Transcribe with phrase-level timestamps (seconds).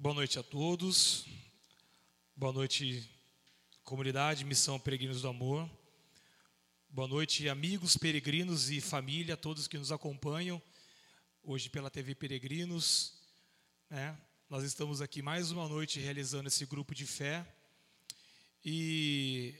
[0.00, 1.26] Boa noite a todos.
[2.36, 3.10] Boa noite,
[3.82, 5.68] comunidade Missão Peregrinos do Amor.
[6.88, 10.62] Boa noite, amigos, peregrinos e família, todos que nos acompanham
[11.42, 13.14] hoje pela TV Peregrinos.
[13.90, 14.16] Né?
[14.48, 17.44] Nós estamos aqui mais uma noite realizando esse grupo de fé.
[18.64, 19.52] E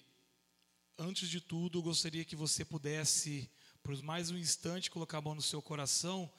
[0.96, 3.50] antes de tudo, eu gostaria que você pudesse,
[3.82, 6.30] por mais um instante, colocar a mão no seu coração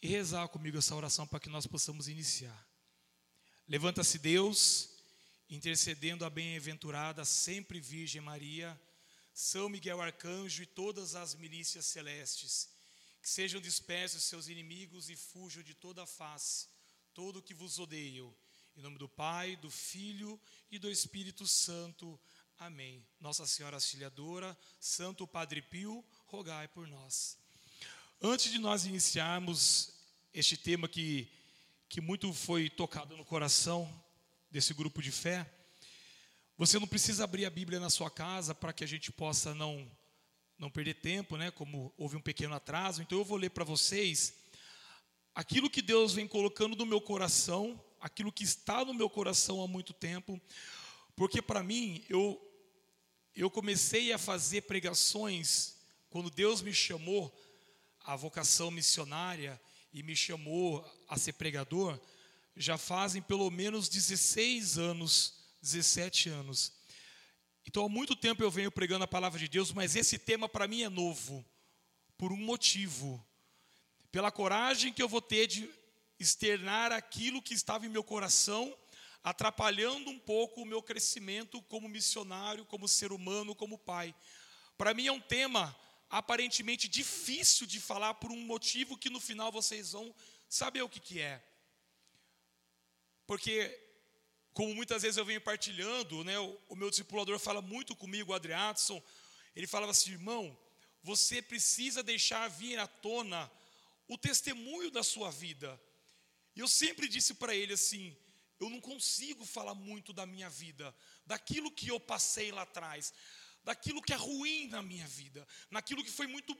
[0.00, 2.66] e rezar comigo essa oração para que nós possamos iniciar.
[3.68, 4.90] Levanta-se Deus,
[5.48, 8.80] intercedendo a bem-aventurada, sempre Virgem Maria,
[9.32, 12.68] São Miguel Arcanjo e todas as milícias celestes,
[13.20, 16.68] que sejam dispersos seus inimigos e fujam de toda a face,
[17.12, 18.34] todo o que vos odeiam.
[18.76, 20.38] Em nome do Pai, do Filho
[20.70, 22.20] e do Espírito Santo.
[22.58, 23.06] Amém.
[23.18, 27.38] Nossa Senhora Auxiliadora, Santo Padre Pio, rogai por nós.
[28.22, 29.92] Antes de nós iniciarmos
[30.32, 31.28] este tema que,
[31.86, 33.86] que muito foi tocado no coração
[34.50, 35.46] desse grupo de fé,
[36.56, 39.86] você não precisa abrir a Bíblia na sua casa para que a gente possa não,
[40.58, 41.50] não perder tempo, né?
[41.50, 43.02] Como houve um pequeno atraso.
[43.02, 44.32] Então eu vou ler para vocês
[45.34, 49.68] aquilo que Deus vem colocando no meu coração, aquilo que está no meu coração há
[49.68, 50.40] muito tempo,
[51.14, 52.42] porque para mim eu
[53.34, 55.76] eu comecei a fazer pregações
[56.08, 57.30] quando Deus me chamou
[58.06, 59.60] a vocação missionária
[59.92, 61.98] e me chamou a ser pregador,
[62.56, 66.72] já fazem pelo menos 16 anos, 17 anos.
[67.66, 70.68] Então há muito tempo eu venho pregando a palavra de Deus, mas esse tema para
[70.68, 71.44] mim é novo,
[72.16, 73.22] por um motivo.
[74.12, 75.68] Pela coragem que eu vou ter de
[76.18, 78.74] externar aquilo que estava em meu coração,
[79.22, 84.14] atrapalhando um pouco o meu crescimento como missionário, como ser humano, como pai.
[84.78, 85.76] Para mim é um tema
[86.08, 90.14] aparentemente difícil de falar por um motivo que no final vocês vão
[90.48, 91.42] saber o que, que é.
[93.26, 93.76] Porque,
[94.52, 98.34] como muitas vezes eu venho partilhando, né, o, o meu discipulador fala muito comigo, o
[98.34, 99.02] Adriatson,
[99.54, 100.56] ele falava assim, irmão,
[101.02, 103.50] você precisa deixar vir à tona
[104.08, 105.80] o testemunho da sua vida.
[106.54, 108.16] E eu sempre disse para ele assim:
[108.58, 110.94] eu não consigo falar muito da minha vida,
[111.24, 113.12] daquilo que eu passei lá atrás,
[113.66, 116.56] daquilo que é ruim na minha vida, naquilo que foi muito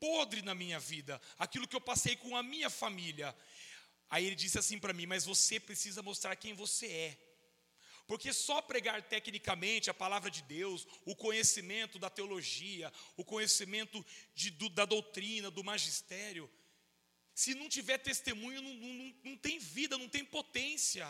[0.00, 3.34] podre na minha vida, aquilo que eu passei com a minha família.
[4.10, 7.18] Aí ele disse assim para mim: Mas você precisa mostrar quem você é.
[8.08, 14.04] Porque só pregar tecnicamente a palavra de Deus, o conhecimento da teologia, o conhecimento
[14.34, 16.50] de, do, da doutrina, do magistério,
[17.34, 21.06] se não tiver testemunho, não, não, não tem vida, não tem potência.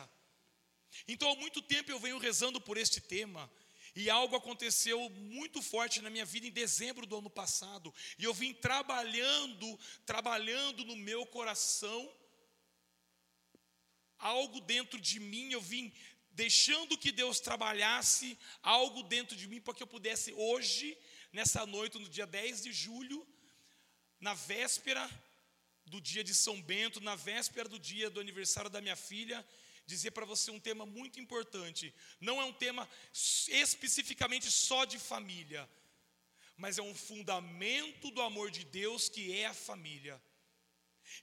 [1.06, 3.50] Então, há muito tempo eu venho rezando por este tema.
[4.00, 7.92] E algo aconteceu muito forte na minha vida em dezembro do ano passado.
[8.16, 9.66] E eu vim trabalhando,
[10.06, 12.00] trabalhando no meu coração.
[14.16, 15.92] Algo dentro de mim, eu vim
[16.30, 20.96] deixando que Deus trabalhasse algo dentro de mim para que eu pudesse hoje,
[21.32, 23.26] nessa noite, no dia 10 de julho,
[24.20, 25.04] na véspera
[25.86, 29.44] do dia de São Bento, na véspera do dia do aniversário da minha filha,
[29.88, 31.94] dizer para você um tema muito importante.
[32.20, 35.68] Não é um tema especificamente só de família,
[36.56, 40.22] mas é um fundamento do amor de Deus que é a família.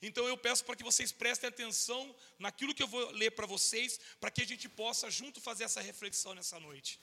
[0.02, 2.02] Então eu peço para que vocês prestem atenção
[2.40, 5.80] naquilo que eu vou ler para vocês, para que a gente possa junto fazer essa
[5.80, 7.00] reflexão nessa noite.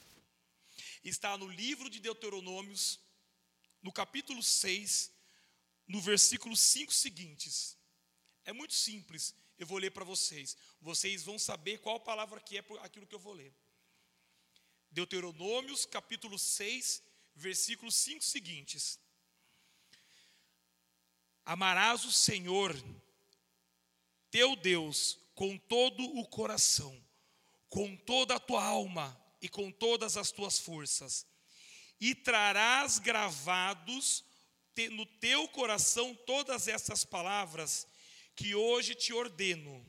[1.04, 2.98] Está no livro de Deuteronômios,
[3.80, 5.12] no capítulo 6,
[5.86, 7.78] no versículo 5 seguintes.
[8.44, 10.56] É muito simples, eu vou ler para vocês.
[10.80, 13.54] Vocês vão saber qual palavra que é aquilo que eu vou ler.
[14.90, 17.02] Deuteronômios, capítulo 6,
[17.34, 19.00] versículos 5 seguintes.
[21.44, 22.76] Amarás o Senhor,
[24.30, 27.02] teu Deus, com todo o coração,
[27.68, 31.26] com toda a tua alma e com todas as tuas forças,
[32.00, 34.24] e trarás gravados
[34.92, 37.86] no teu coração todas essas palavras
[38.34, 39.84] que hoje te ordeno.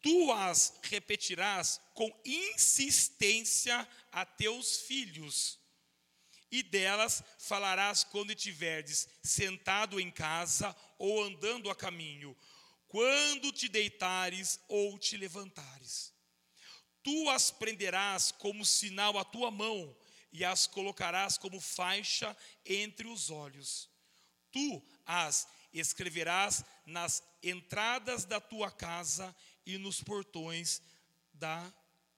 [0.00, 5.58] Tu as repetirás com insistência a teus filhos,
[6.50, 12.36] e delas falarás quando estiverdes sentado em casa ou andando a caminho,
[12.86, 16.14] quando te deitares ou te levantares.
[17.02, 19.96] Tu as prenderás como sinal à tua mão
[20.32, 23.90] e as colocarás como faixa entre os olhos.
[24.50, 29.34] Tu as escreverás nas entradas da tua casa
[29.66, 30.82] e nos portões
[31.32, 31.72] da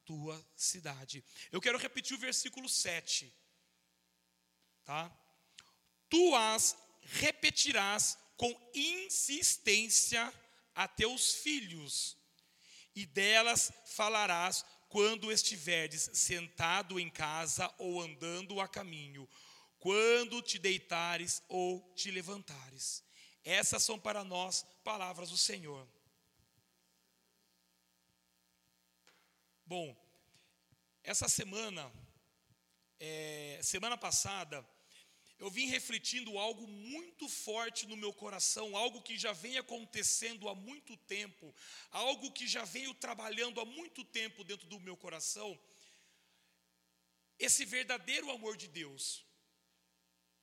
[0.04, 1.24] tua cidade.
[1.52, 3.32] Eu quero repetir o versículo 7.
[4.84, 5.12] Tá?
[6.08, 10.32] Tu as repetirás com insistência
[10.74, 12.16] a teus filhos,
[12.94, 19.28] e delas falarás quando estiveres sentado em casa ou andando a caminho,
[19.78, 23.04] quando te deitares ou te levantares.
[23.44, 25.86] Essas são para nós palavras do Senhor.
[29.64, 29.96] Bom,
[31.02, 31.90] essa semana,
[32.98, 34.66] é, semana passada,
[35.38, 40.54] eu vim refletindo algo muito forte no meu coração, algo que já vem acontecendo há
[40.54, 41.54] muito tempo,
[41.90, 45.58] algo que já venho trabalhando há muito tempo dentro do meu coração.
[47.38, 49.24] Esse verdadeiro amor de Deus.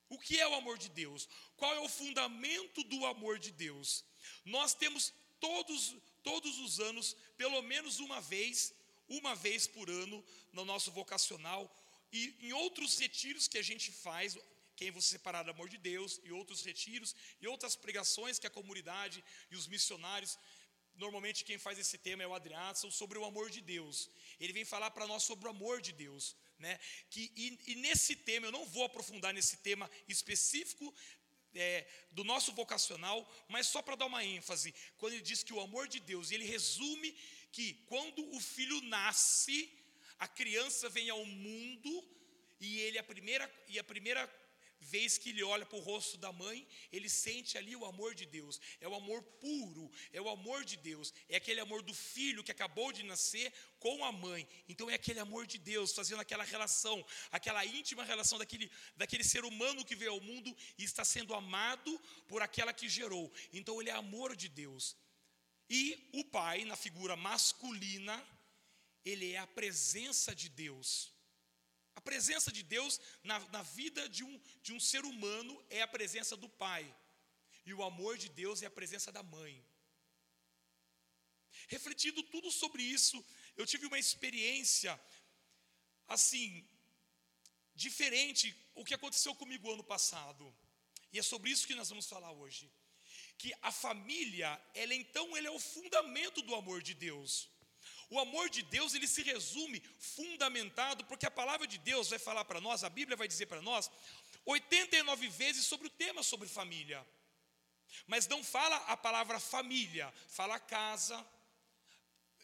[0.10, 1.28] O que é o amor de Deus?
[1.56, 4.06] Qual é o fundamento do amor de Deus?
[4.46, 8.74] Nós temos todos, todos os anos, pelo menos uma vez,
[9.10, 10.24] uma vez por ano,
[10.54, 11.64] no nosso vocacional,
[12.12, 14.38] e em outros retiros que a gente faz,
[14.76, 18.50] quem você separar do amor de Deus, e outros retiros, e outras pregações que a
[18.50, 20.38] comunidade e os missionários,
[20.96, 24.10] normalmente quem faz esse tema é o Adriano, sobre o amor de Deus.
[24.40, 26.36] Ele vem falar para nós sobre o amor de Deus.
[26.60, 26.80] Né?
[27.10, 30.94] Que, e, e nesse tema, eu não vou aprofundar nesse tema específico,
[31.54, 35.60] é, do nosso vocacional, mas só para dar uma ênfase, quando ele diz que o
[35.60, 37.12] amor de Deus, ele resume
[37.52, 39.72] que quando o filho nasce,
[40.20, 42.08] a criança vem ao mundo
[42.60, 44.28] e ele a primeira e a primeira
[44.80, 48.26] vez que ele olha para o rosto da mãe, ele sente ali o amor de
[48.26, 48.60] Deus.
[48.80, 51.14] É o amor puro, é o amor de Deus.
[51.30, 54.48] É aquele amor do filho que acabou de nascer com a mãe.
[54.68, 59.44] Então é aquele amor de Deus, fazendo aquela relação, aquela íntima relação daquele, daquele ser
[59.46, 63.32] humano que veio ao mundo e está sendo amado por aquela que gerou.
[63.52, 64.96] Então ele é amor de Deus.
[65.70, 68.26] E o pai, na figura masculina,
[69.04, 71.17] ele é a presença de Deus.
[72.10, 72.94] Presença de Deus
[73.30, 74.34] na, na vida de um,
[74.66, 76.84] de um ser humano é a presença do pai.
[77.66, 79.54] E o amor de Deus é a presença da mãe.
[81.68, 83.18] Refletindo tudo sobre isso,
[83.58, 84.94] eu tive uma experiência,
[86.16, 86.48] assim,
[87.76, 90.46] diferente o que aconteceu comigo ano passado.
[91.12, 92.72] E é sobre isso que nós vamos falar hoje.
[93.38, 97.50] Que a família, ela então, ela é o fundamento do amor de Deus.
[98.10, 102.46] O amor de Deus, ele se resume fundamentado, porque a palavra de Deus vai falar
[102.46, 103.92] para nós, a Bíblia vai dizer para nós,
[104.46, 107.06] 89 vezes sobre o tema sobre família.
[108.06, 111.26] Mas não fala a palavra família, fala casa.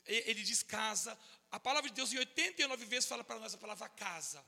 [0.06, 1.18] Ele diz casa.
[1.51, 4.44] A palavra de Deus em 89 vezes fala para nós a palavra casa.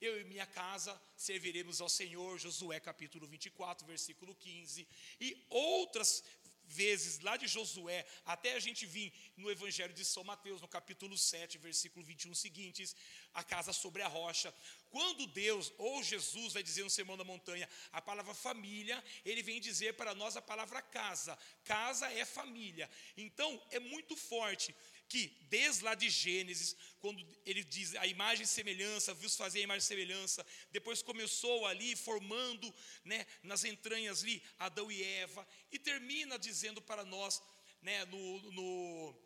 [0.00, 4.88] Eu e minha casa serviremos ao Senhor, Josué capítulo 24, versículo 15.
[5.20, 6.24] E outras
[6.70, 11.18] vezes, lá de Josué, até a gente vir no Evangelho de São Mateus, no capítulo
[11.18, 12.94] 7, versículo 21 seguintes,
[13.34, 14.54] a casa sobre a rocha.
[14.90, 19.60] Quando Deus ou Jesus vai dizer no Sermão da Montanha a palavra família, ele vem
[19.60, 21.38] dizer para nós a palavra casa.
[21.64, 22.88] Casa é família.
[23.16, 24.74] Então, é muito forte
[25.10, 29.62] que desde lá de Gênesis, quando ele diz a imagem e semelhança, viu-se fazer a
[29.62, 32.72] imagem e semelhança, depois começou ali formando
[33.04, 37.42] né, nas entranhas ali Adão e Eva, e termina dizendo para nós,
[37.82, 39.16] né, no, no,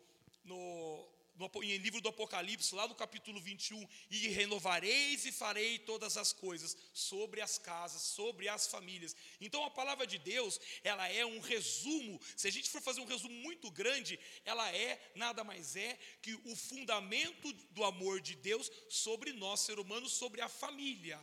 [0.43, 6.17] no no, em livro do Apocalipse, lá no capítulo 21, e renovareis e farei todas
[6.17, 9.15] as coisas sobre as casas, sobre as famílias.
[9.39, 12.19] Então a palavra de Deus, ela é um resumo.
[12.35, 16.33] Se a gente for fazer um resumo muito grande, ela é nada mais é que
[16.45, 21.19] o fundamento do amor de Deus sobre nós, ser humanos, sobre a família.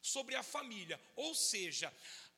[0.00, 1.90] Sobre a família, ou seja,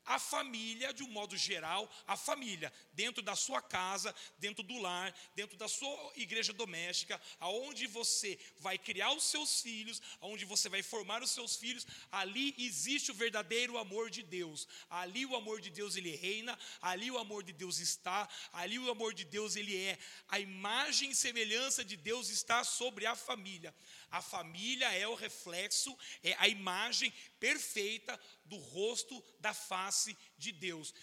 [0.06, 5.14] a família, de um modo geral, a família, dentro da sua casa, dentro do lar,
[5.34, 10.82] dentro da sua igreja doméstica, aonde você vai criar os seus filhos, aonde você vai
[10.82, 14.68] formar os seus filhos, ali existe o verdadeiro amor de Deus.
[14.88, 18.90] Ali o amor de Deus ele reina, ali o amor de Deus está, ali o
[18.90, 19.98] amor de Deus ele é.
[20.28, 23.74] A imagem e semelhança de Deus está sobre a família.
[24.10, 30.94] A família é o reflexo, é a imagem perfeita do rosto da face de Deus.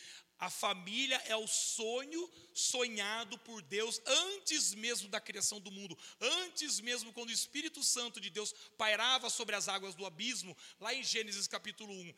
[0.44, 6.82] A família é o sonho sonhado por Deus antes mesmo da criação do mundo, antes
[6.82, 11.02] mesmo quando o Espírito Santo de Deus pairava sobre as águas do abismo, lá em
[11.02, 12.14] Gênesis capítulo 1.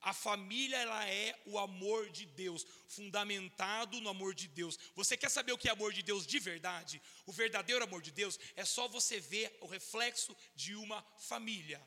[0.00, 4.78] A família ela é o amor de Deus, fundamentado no amor de Deus.
[4.94, 7.02] Você quer saber o que é amor de Deus de verdade?
[7.24, 11.82] O verdadeiro amor de Deus é só você ver o reflexo de uma família.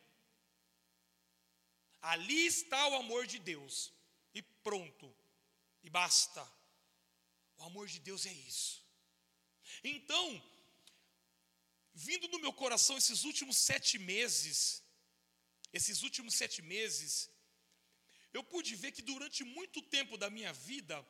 [2.01, 3.93] Ali está o amor de Deus.
[4.33, 5.13] E pronto.
[5.83, 6.45] E basta.
[7.57, 8.83] O amor de Deus é isso.
[9.83, 10.41] Então,
[11.93, 14.83] vindo no meu coração esses últimos sete meses,
[15.71, 17.29] esses últimos sete meses,
[18.33, 21.05] eu pude ver que durante muito tempo da minha vida,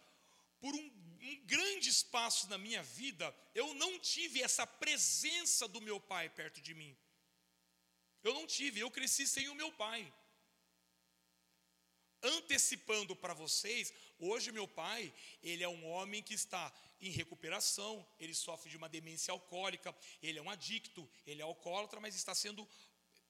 [0.59, 0.85] por um,
[1.21, 6.61] um grande espaço na minha vida, eu não tive essa presença do meu pai perto
[6.61, 6.95] de mim.
[8.23, 10.11] Eu não tive, eu cresci sem o meu pai.
[12.21, 18.33] Antecipando para vocês, hoje meu pai, ele é um homem que está em recuperação, ele
[18.33, 22.67] sofre de uma demência alcoólica, ele é um adicto, ele é alcoólatra, mas está sendo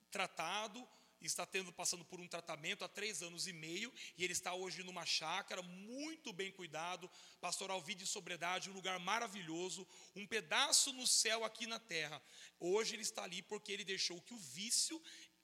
[0.09, 0.87] tratado,
[1.27, 4.83] está tendo passando por um tratamento há três anos e meio, e ele está hoje
[4.83, 7.09] numa chácara, muito bem cuidado,
[7.41, 12.21] pastoral vida e sobriedade, um lugar maravilhoso, um pedaço no céu aqui na terra.
[12.59, 15.01] Hoje ele está ali porque ele deixou que o vício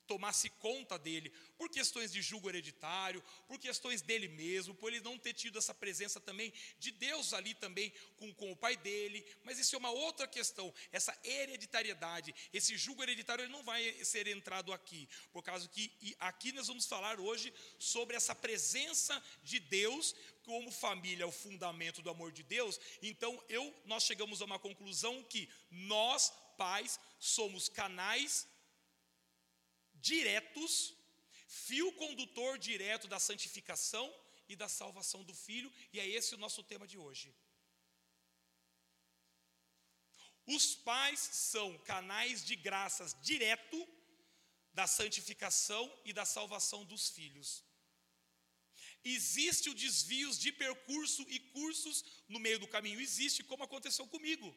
[0.08, 5.18] tomasse conta dele, por questões de julgo hereditário, por questões dele mesmo, por ele não
[5.18, 9.60] ter tido essa presença também de Deus ali também com, com o pai dele, mas
[9.60, 14.72] isso é uma outra questão, essa hereditariedade, esse julgo hereditário ele não vai ser entrado
[14.72, 20.72] aqui, por causa que aqui nós vamos falar hoje sobre essa presença de Deus como
[20.72, 22.80] família, o fundamento do amor de Deus.
[23.02, 28.48] Então eu nós chegamos a uma conclusão que nós pais somos canais
[30.12, 30.74] diretos,
[31.48, 34.08] fio condutor direto da santificação
[34.52, 37.28] e da salvação do filho, e é esse o nosso tema de hoje.
[40.56, 41.22] Os pais
[41.52, 43.80] são canais de graças direto
[44.80, 47.50] da santificação e da salvação dos filhos.
[49.04, 51.98] Existe o desvios de percurso e cursos
[52.28, 54.48] no meio do caminho, existe, como aconteceu comigo.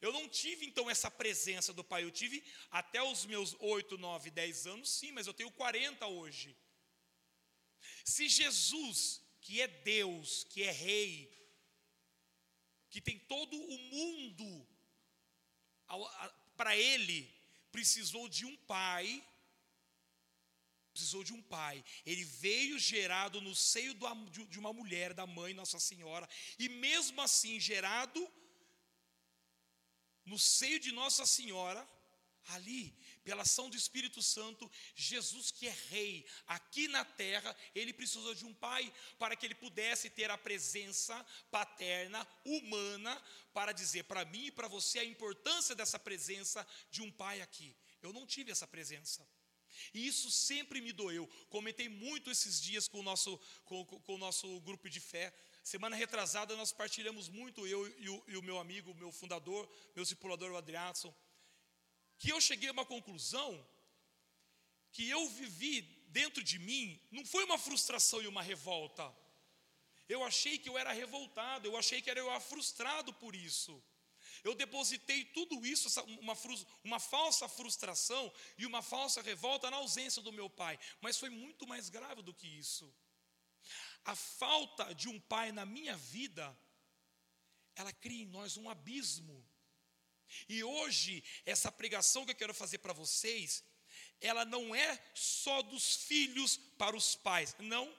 [0.00, 4.30] Eu não tive então essa presença do Pai, eu tive até os meus 8, 9,
[4.30, 6.56] 10 anos, sim, mas eu tenho 40 hoje.
[8.04, 11.30] Se Jesus, que é Deus, que é Rei,
[12.88, 14.66] que tem todo o mundo
[16.56, 17.30] para Ele,
[17.70, 19.24] precisou de um Pai,
[20.92, 21.82] precisou de um pai.
[22.04, 23.94] Ele veio gerado no seio
[24.48, 26.28] de uma mulher, da mãe Nossa Senhora,
[26.58, 28.30] e mesmo assim gerado
[30.30, 31.82] no seio de Nossa Senhora,
[32.50, 38.32] ali, pela ação do Espírito Santo, Jesus que é rei aqui na terra, ele precisou
[38.32, 41.14] de um pai para que ele pudesse ter a presença
[41.50, 43.20] paterna, humana,
[43.52, 47.76] para dizer para mim e para você a importância dessa presença de um pai aqui.
[48.00, 49.28] Eu não tive essa presença.
[49.92, 51.26] E isso sempre me doeu.
[51.48, 55.34] Comentei muito esses dias com o nosso, com, com o nosso grupo de fé.
[55.62, 60.04] Semana retrasada nós partilhamos muito, eu e o, e o meu amigo, meu fundador, meu
[60.04, 61.14] discipulador, o Adriatson,
[62.18, 63.66] que eu cheguei a uma conclusão
[64.92, 69.14] que eu vivi dentro de mim, não foi uma frustração e uma revolta.
[70.08, 73.82] Eu achei que eu era revoltado, eu achei que era eu frustrado por isso.
[74.42, 75.88] Eu depositei tudo isso,
[76.20, 76.36] uma,
[76.82, 80.78] uma falsa frustração e uma falsa revolta na ausência do meu pai.
[81.00, 82.92] Mas foi muito mais grave do que isso.
[84.04, 86.56] A falta de um pai na minha vida,
[87.74, 89.46] ela cria em nós um abismo.
[90.48, 93.64] E hoje, essa pregação que eu quero fazer para vocês,
[94.20, 97.92] ela não é só dos filhos para os pais, não,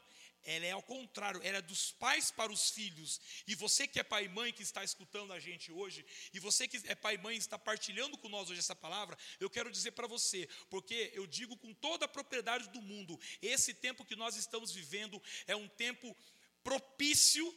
[0.43, 3.19] ela é ao contrário, ela é dos pais para os filhos.
[3.47, 6.67] E você que é pai e mãe que está escutando a gente hoje, e você
[6.67, 9.91] que é pai e mãe está partilhando com nós hoje essa palavra, eu quero dizer
[9.91, 14.35] para você, porque eu digo com toda a propriedade do mundo, esse tempo que nós
[14.35, 16.15] estamos vivendo é um tempo
[16.63, 17.53] propício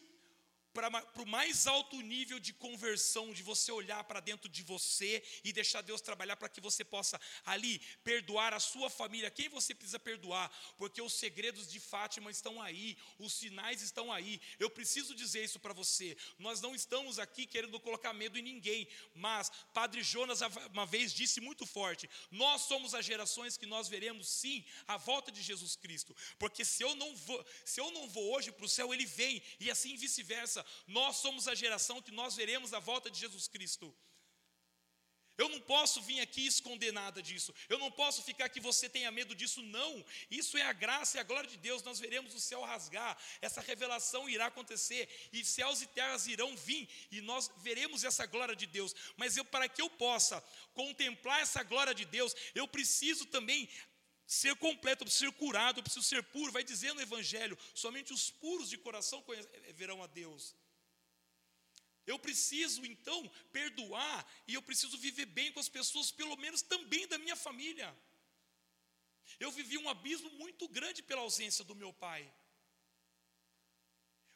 [0.74, 5.52] para o mais alto nível de conversão, de você olhar para dentro de você e
[5.52, 10.00] deixar Deus trabalhar para que você possa ali perdoar a sua família, quem você precisa
[10.00, 14.40] perdoar, porque os segredos de Fátima estão aí, os sinais estão aí.
[14.58, 16.16] Eu preciso dizer isso para você.
[16.40, 20.40] Nós não estamos aqui querendo colocar medo em ninguém, mas Padre Jonas
[20.72, 25.30] uma vez disse muito forte: nós somos as gerações que nós veremos sim a volta
[25.30, 28.68] de Jesus Cristo, porque se eu não vou, se eu não vou hoje para o
[28.68, 33.10] céu, ele vem e assim vice-versa nós somos a geração que nós veremos a volta
[33.10, 33.94] de Jesus Cristo.
[35.36, 37.52] Eu não posso vir aqui esconder nada disso.
[37.68, 40.04] Eu não posso ficar que você tenha medo disso, não.
[40.30, 41.82] Isso é a graça e a glória de Deus.
[41.82, 43.18] Nós veremos o céu rasgar.
[43.40, 48.54] Essa revelação irá acontecer e céus e terras irão vir e nós veremos essa glória
[48.54, 48.94] de Deus.
[49.16, 50.40] Mas eu para que eu possa
[50.72, 53.68] contemplar essa glória de Deus, eu preciso também
[54.26, 56.52] ser completo, eu preciso ser curado, eu preciso ser puro.
[56.52, 59.24] Vai dizendo o evangelho, somente os puros de coração
[59.74, 60.54] verão a Deus.
[62.06, 67.06] Eu preciso então perdoar e eu preciso viver bem com as pessoas, pelo menos também
[67.06, 67.94] da minha família.
[69.40, 72.30] Eu vivi um abismo muito grande pela ausência do meu pai.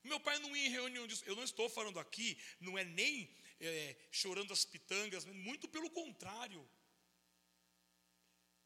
[0.02, 1.24] Meu pai não ia em reunião disso.
[1.26, 3.28] Eu não estou falando aqui, não é nem
[3.60, 6.66] é, chorando as pitangas, muito pelo contrário.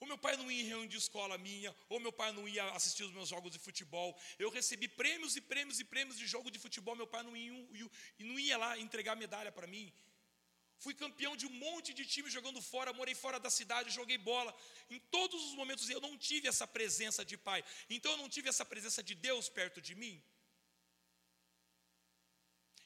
[0.02, 2.64] Ou meu pai não ia em reunião de escola minha, ou meu pai não ia
[2.78, 4.08] assistir os meus jogos de futebol.
[4.36, 7.52] Eu recebi prêmios e prêmios e prêmios de jogo de futebol, meu pai não ia,
[8.18, 9.92] não ia lá entregar medalha para mim.
[10.76, 14.52] Fui campeão de um monte de time jogando fora, morei fora da cidade, joguei bola.
[14.90, 17.64] Em todos os momentos eu não tive essa presença de pai.
[17.88, 20.20] Então eu não tive essa presença de Deus perto de mim.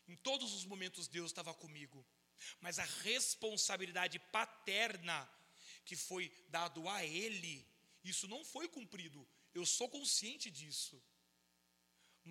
[0.07, 2.07] Em todos os momentos Deus estava comigo.
[2.61, 5.27] Mas a responsabilidade paterna
[5.87, 7.55] que foi dado a ele,
[8.05, 9.27] isso não foi cumprido.
[9.55, 10.97] Eu sou consciente disso.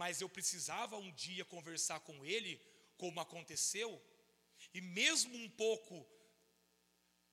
[0.02, 2.62] Mas eu precisava um dia conversar com ele,
[2.98, 3.90] como aconteceu,
[4.74, 6.06] e mesmo um pouco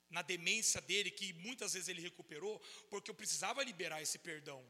[0.08, 4.62] na demência dele, que muitas vezes ele recuperou, porque eu precisava liberar esse perdão.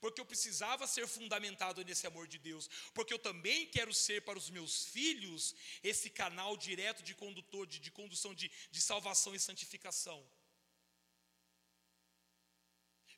[0.00, 4.38] Porque eu precisava ser fundamentado nesse amor de Deus, porque eu também quero ser para
[4.38, 9.38] os meus filhos esse canal direto de condutor, de, de condução de, de salvação e
[9.38, 10.26] santificação.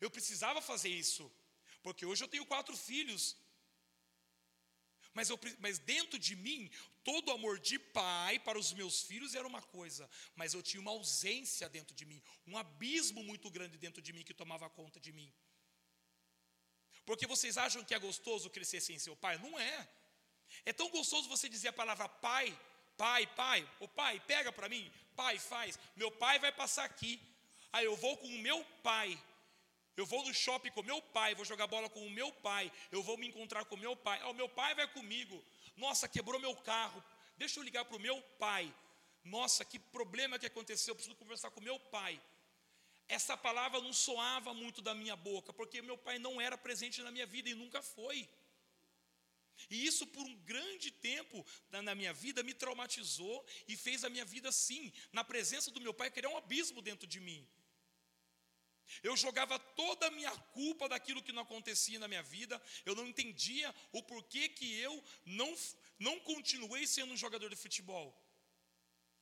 [0.00, 1.31] Eu precisava fazer isso,
[1.83, 3.37] porque hoje eu tenho quatro filhos.
[5.14, 6.71] Mas, eu, mas dentro de mim,
[7.02, 10.90] todo amor de pai para os meus filhos era uma coisa, mas eu tinha uma
[10.90, 15.12] ausência dentro de mim, um abismo muito grande dentro de mim que tomava conta de
[15.12, 15.33] mim.
[17.05, 19.38] Porque vocês acham que é gostoso crescer sem seu pai?
[19.38, 19.88] Não é.
[20.64, 22.47] É tão gostoso você dizer a palavra pai,
[22.97, 25.78] pai, pai, o pai, pega para mim, pai, faz.
[25.97, 27.19] Meu pai vai passar aqui.
[27.73, 29.19] Aí eu vou com o meu pai.
[29.99, 33.02] Eu vou no shopping com meu pai, vou jogar bola com o meu pai, eu
[33.02, 34.21] vou me encontrar com meu pai.
[34.23, 35.37] Ah, o meu pai vai comigo.
[35.76, 37.02] Nossa, quebrou meu carro.
[37.37, 38.73] Deixa eu ligar para o meu pai.
[39.25, 42.14] Nossa, que problema que aconteceu, eu preciso conversar com meu pai.
[43.09, 47.11] Essa palavra não soava muito da minha boca, porque meu pai não era presente na
[47.11, 48.28] minha vida e nunca foi.
[49.69, 54.25] E isso, por um grande tempo na minha vida, me traumatizou e fez a minha
[54.25, 57.45] vida, sim, na presença do meu pai, criar um abismo dentro de mim.
[59.02, 63.07] Eu jogava toda a minha culpa daquilo que não acontecia na minha vida, eu não
[63.07, 65.54] entendia o porquê que eu não,
[65.99, 68.16] não continuei sendo um jogador de futebol.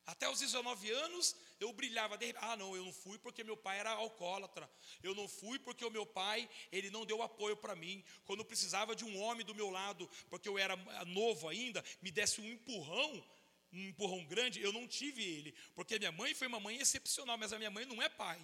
[0.06, 3.90] Até os 19 anos eu brilhava, ah não, eu não fui porque meu pai era
[3.90, 4.70] alcoólatra,
[5.02, 8.44] eu não fui porque o meu pai, ele não deu apoio para mim, quando eu
[8.44, 12.48] precisava de um homem do meu lado, porque eu era novo ainda, me desse um
[12.48, 13.24] empurrão,
[13.72, 17.52] um empurrão grande, eu não tive ele, porque minha mãe foi uma mãe excepcional, mas
[17.52, 18.40] a minha mãe não é pai.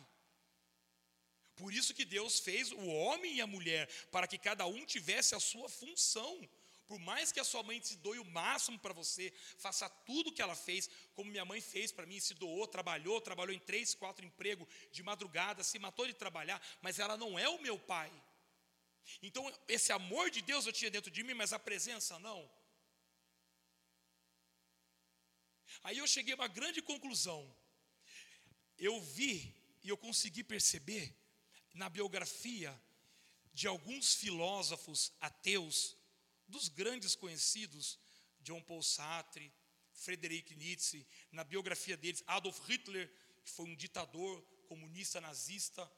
[1.63, 5.33] Por isso que Deus fez o homem e a mulher, para que cada um tivesse
[5.37, 6.33] a sua função.
[6.89, 10.33] Por mais que a sua mãe se doe o máximo para você, faça tudo o
[10.33, 13.95] que ela fez, como minha mãe fez para mim, se doou, trabalhou, trabalhou em três,
[13.95, 18.11] quatro empregos de madrugada, se matou de trabalhar, mas ela não é o meu pai.
[19.23, 22.51] Então, esse amor de Deus eu tinha dentro de mim, mas a presença não.
[25.85, 27.41] Aí eu cheguei a uma grande conclusão.
[28.77, 31.22] Eu vi e eu consegui perceber
[31.75, 32.79] na biografia
[33.53, 35.97] de alguns filósofos ateus,
[36.49, 37.99] dos grandes conhecidos,
[38.41, 39.53] John Paul Sartre,
[39.93, 43.11] Friedrich Nietzsche, na biografia deles, Adolf Hitler,
[43.45, 45.91] que foi um ditador comunista nazista,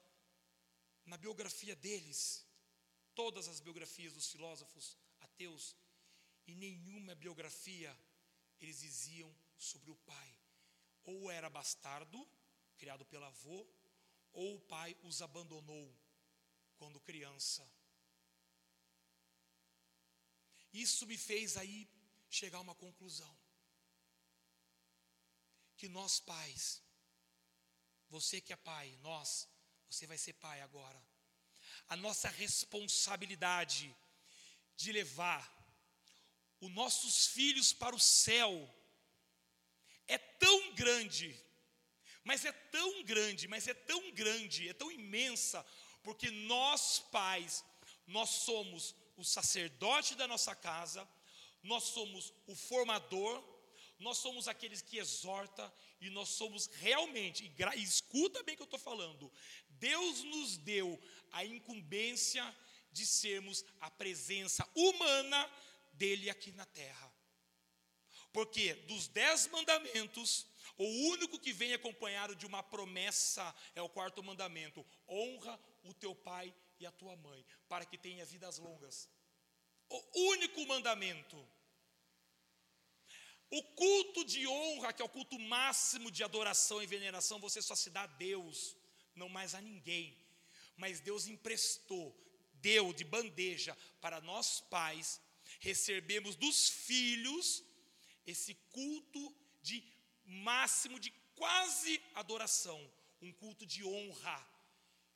[1.05, 2.47] na biografia deles,
[3.15, 5.77] todas as biografias dos filósofos ateus,
[6.47, 7.97] e nenhuma biografia
[8.61, 10.37] eles diziam sobre o pai.
[11.05, 12.27] Ou era bastardo,
[12.77, 13.67] criado pelo avô,
[14.35, 15.97] ou o pai os abandonou
[16.77, 17.67] quando criança.
[20.73, 21.89] Isso me fez aí
[22.29, 23.35] chegar a uma conclusão.
[25.77, 26.83] Que nós pais,
[28.09, 29.49] você que é pai, nós,
[29.89, 31.01] você vai ser pai agora.
[31.89, 33.95] A nossa responsabilidade
[34.77, 35.43] de levar
[36.61, 38.53] os nossos filhos para o céu
[40.09, 41.39] é tão grande
[42.25, 45.65] mas é tão grande, mas é tão grande, é tão imensa,
[46.03, 47.65] porque nós pais,
[48.07, 51.09] nós somos o sacerdote da nossa casa,
[51.63, 53.43] nós somos o formador,
[53.99, 57.45] nós somos aqueles que exorta e nós somos realmente,
[57.77, 59.33] e escuta bem o que eu estou falando,
[59.69, 61.01] Deus nos deu
[61.33, 62.45] a incumbência
[62.91, 65.51] de sermos a presença humana
[65.93, 67.13] dele aqui na terra.
[68.33, 74.23] Porque dos dez mandamentos, o único que vem acompanhado de uma promessa é o quarto
[74.23, 79.09] mandamento: honra o teu pai e a tua mãe, para que tenha vidas longas.
[79.89, 81.37] O único mandamento.
[83.51, 87.77] O culto de honra, que é o culto máximo de adoração e veneração, você só
[87.77, 88.77] se dá a Deus,
[89.15, 90.19] não mais a ninguém.
[90.77, 92.19] Mas Deus emprestou,
[92.55, 95.21] deu de bandeja para nós pais
[95.61, 97.65] recebemos dos filhos
[98.27, 99.81] esse culto de
[100.25, 102.81] máximo de quase adoração,
[103.21, 104.55] um culto de honra.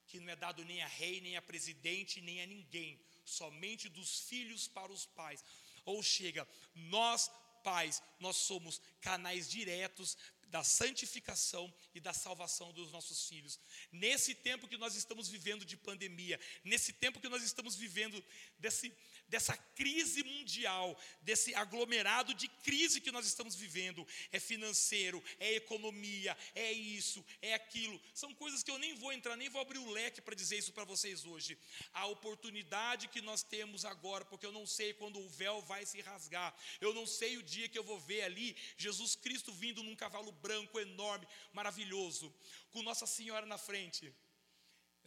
[0.06, 4.20] que não é dado nem a rei, nem a presidente, nem a ninguém, somente dos
[4.20, 5.44] filhos para os pais.
[5.84, 7.30] Ou chega, nós
[7.62, 10.16] pais, nós somos canais diretos
[10.48, 13.60] da santificação e da salvação dos nossos filhos.
[13.92, 18.24] Nesse tempo que nós estamos vivendo de pandemia, nesse tempo que nós estamos vivendo
[18.58, 18.90] desse
[19.28, 24.06] dessa crise mundial, desse aglomerado de crise que nós estamos vivendo.
[24.32, 28.00] É financeiro, é economia, é isso, é aquilo.
[28.14, 30.72] São coisas que eu nem vou entrar, nem vou abrir o leque para dizer isso
[30.72, 31.58] para vocês hoje.
[31.92, 36.00] A oportunidade que nós temos agora, porque eu não sei quando o véu vai se
[36.00, 39.96] rasgar, eu não sei o dia que eu vou ver ali Jesus Cristo vindo num
[39.96, 42.34] cavalo branco enorme, maravilhoso,
[42.70, 44.12] com Nossa Senhora na frente.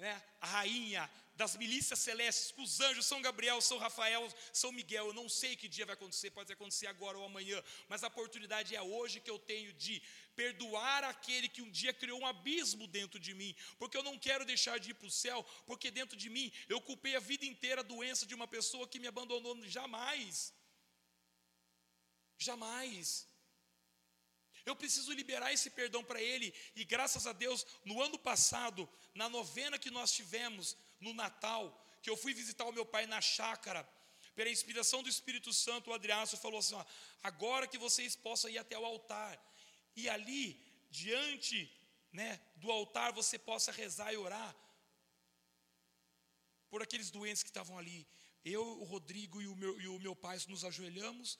[0.01, 0.19] Né?
[0.39, 5.05] A rainha das milícias celestes, com os anjos, São Gabriel, São Rafael, São Miguel.
[5.05, 8.75] Eu não sei que dia vai acontecer, pode acontecer agora ou amanhã, mas a oportunidade
[8.75, 10.01] é hoje que eu tenho de
[10.35, 14.43] perdoar aquele que um dia criou um abismo dentro de mim, porque eu não quero
[14.43, 17.81] deixar de ir para o céu, porque dentro de mim eu culpei a vida inteira
[17.81, 20.51] a doença de uma pessoa que me abandonou jamais.
[22.39, 23.30] Jamais.
[24.65, 29.27] Eu preciso liberar esse perdão para ele, e graças a Deus, no ano passado, na
[29.29, 31.63] novena que nós tivemos, no Natal,
[32.01, 33.87] que eu fui visitar o meu pai na chácara,
[34.35, 36.85] pela inspiração do Espírito Santo, o Adriano falou assim: ó,
[37.21, 39.39] agora que vocês possam ir até o altar,
[39.95, 41.69] e ali, diante
[42.11, 44.55] né, do altar, você possa rezar e orar
[46.69, 48.07] por aqueles doentes que estavam ali.
[48.43, 51.37] Eu, o Rodrigo e o meu, e o meu pai nos ajoelhamos,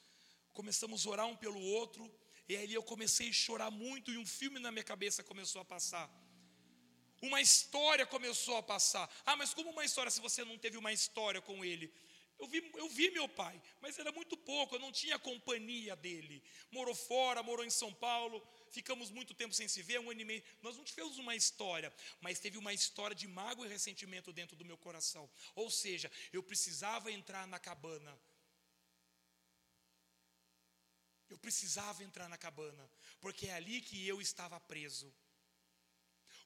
[0.54, 2.12] começamos a orar um pelo outro,
[2.52, 5.66] e ali eu comecei a chorar muito, e um filme na minha cabeça começou a
[5.66, 6.08] passar
[7.22, 9.08] uma história começou a passar.
[9.26, 11.94] Ah, mas como uma história se você não teve uma história com ele?
[12.40, 16.44] Eu vi, eu vi meu pai, mas era muito pouco, eu não tinha companhia dele.
[16.72, 20.26] Morou fora, morou em São Paulo, ficamos muito tempo sem se ver, um ano e
[20.26, 20.44] meio.
[20.64, 24.66] Nós não tivemos uma história, mas teve uma história de mágoa e ressentimento dentro do
[24.66, 25.30] meu coração.
[25.54, 28.20] Ou seja, eu precisava entrar na cabana.
[31.32, 32.92] Eu precisava entrar na cabana,
[33.22, 35.12] porque é ali que eu estava preso.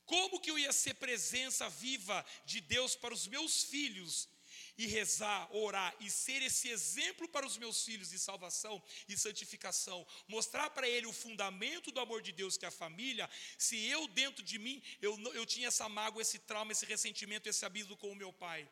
[0.06, 4.30] Como que eu ia ser presença viva de Deus para os meus filhos
[4.78, 10.06] e rezar, orar e ser esse exemplo para os meus filhos de salvação e santificação,
[10.28, 14.08] mostrar para ele o fundamento do amor de Deus que é a família, se eu
[14.10, 18.12] dentro de mim eu, eu tinha essa mágoa, esse trauma, esse ressentimento, esse abismo com
[18.12, 18.70] o meu pai.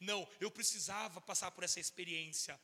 [0.00, 2.60] Não, eu precisava passar por essa experiência.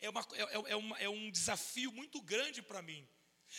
[0.00, 3.06] É, uma, é, é, uma, é um desafio muito grande para mim.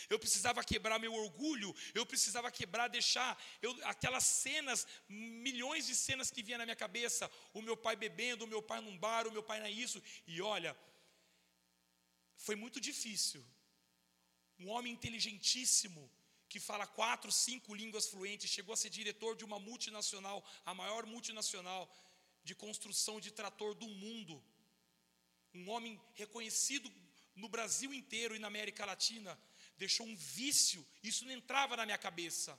[0.08, 6.30] Eu precisava quebrar meu orgulho, eu precisava quebrar, deixar eu, aquelas cenas, milhões de cenas
[6.30, 9.32] que vinham na minha cabeça, o meu pai bebendo, o meu pai num bar, o
[9.32, 10.76] meu pai na isso, e olha,
[12.36, 13.44] foi muito difícil.
[14.58, 16.10] Um homem inteligentíssimo,
[16.48, 21.06] que fala quatro, cinco línguas fluentes, chegou a ser diretor de uma multinacional, a maior
[21.06, 21.88] multinacional
[22.42, 24.42] de construção de trator do mundo.
[25.54, 26.92] Um homem reconhecido
[27.34, 29.38] no Brasil inteiro e na América Latina
[29.76, 32.58] deixou um vício, isso não entrava na minha cabeça.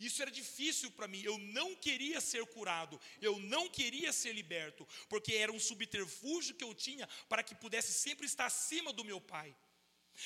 [0.00, 1.22] Isso era difícil para mim.
[1.22, 6.64] Eu não queria ser curado, eu não queria ser liberto, porque era um subterfúgio que
[6.64, 9.54] eu tinha para que pudesse sempre estar acima do meu pai.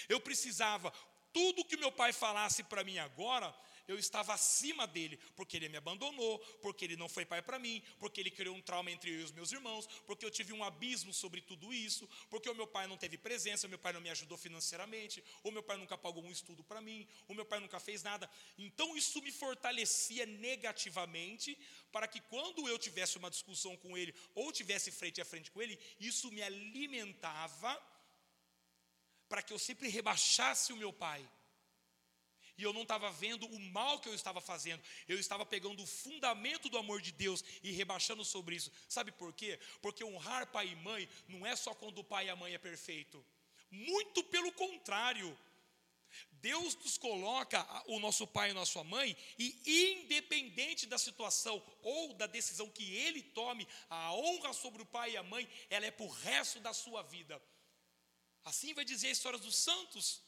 [0.09, 0.91] Eu precisava,
[1.33, 3.55] tudo que meu pai falasse para mim agora,
[3.89, 7.83] eu estava acima dele, porque ele me abandonou, porque ele não foi pai para mim,
[7.99, 10.65] porque ele criou um trauma entre eu e os meus irmãos, porque eu tive um
[10.65, 14.01] abismo sobre tudo isso, porque o meu pai não teve presença, o meu pai não
[14.01, 17.61] me ajudou financeiramente, o meu pai nunca pagou um estudo para mim, o meu pai
[17.61, 18.31] nunca fez nada.
[18.59, 21.59] Então isso me fortalecia negativamente,
[21.93, 25.63] para que quando eu tivesse uma discussão com ele, ou tivesse frente a frente com
[25.63, 27.81] ele, isso me alimentava
[29.29, 31.29] para que eu sempre rebaixasse o meu pai
[32.57, 35.87] e eu não estava vendo o mal que eu estava fazendo, eu estava pegando o
[35.87, 38.73] fundamento do amor de Deus e rebaixando sobre isso.
[38.89, 39.59] Sabe por quê?
[39.83, 42.59] Porque honrar pai e mãe não é só quando o pai e a mãe é
[42.59, 43.25] perfeito.
[43.71, 45.37] Muito pelo contrário.
[46.31, 52.27] Deus nos coloca o nosso pai e nossa mãe, e independente da situação ou da
[52.27, 56.07] decisão que ele tome, a honra sobre o pai e a mãe, ela é para
[56.07, 57.43] o resto da sua vida.
[58.45, 60.23] Assim vai dizer a história dos santos.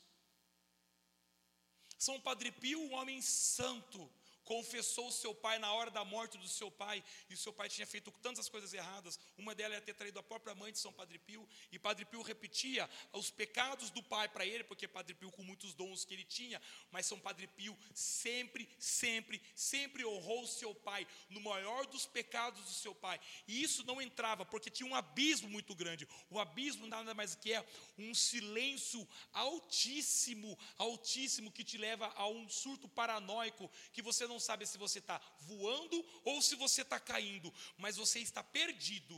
[1.99, 4.09] São Padre Pio, um homem santo,
[4.49, 7.69] confessou o seu pai na hora da morte do seu pai, e o seu pai
[7.69, 10.91] tinha feito tantas coisas erradas, uma delas era ter traído a própria mãe de São
[10.91, 15.31] Padre Pio, e Padre Pio repetia os pecados do pai para ele, porque Padre Pio
[15.31, 20.49] com muitos dons que ele tinha, mas São Padre Pio sempre, sempre, sempre honrou o
[20.49, 24.89] seu pai, no maior dos pecados do seu pai, e isso não entrava, porque tinha
[24.89, 27.63] um abismo muito grande, o abismo nada mais que é
[27.99, 34.45] um silêncio altíssimo, altíssimo, que te leva a um surto paranoico, que você não não
[34.51, 39.17] sabe se você está voando ou se você está caindo, mas você está perdido.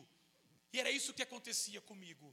[0.72, 2.26] E era isso que acontecia comigo.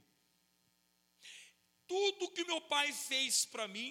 [1.86, 3.90] Tudo que meu pai fez para mim,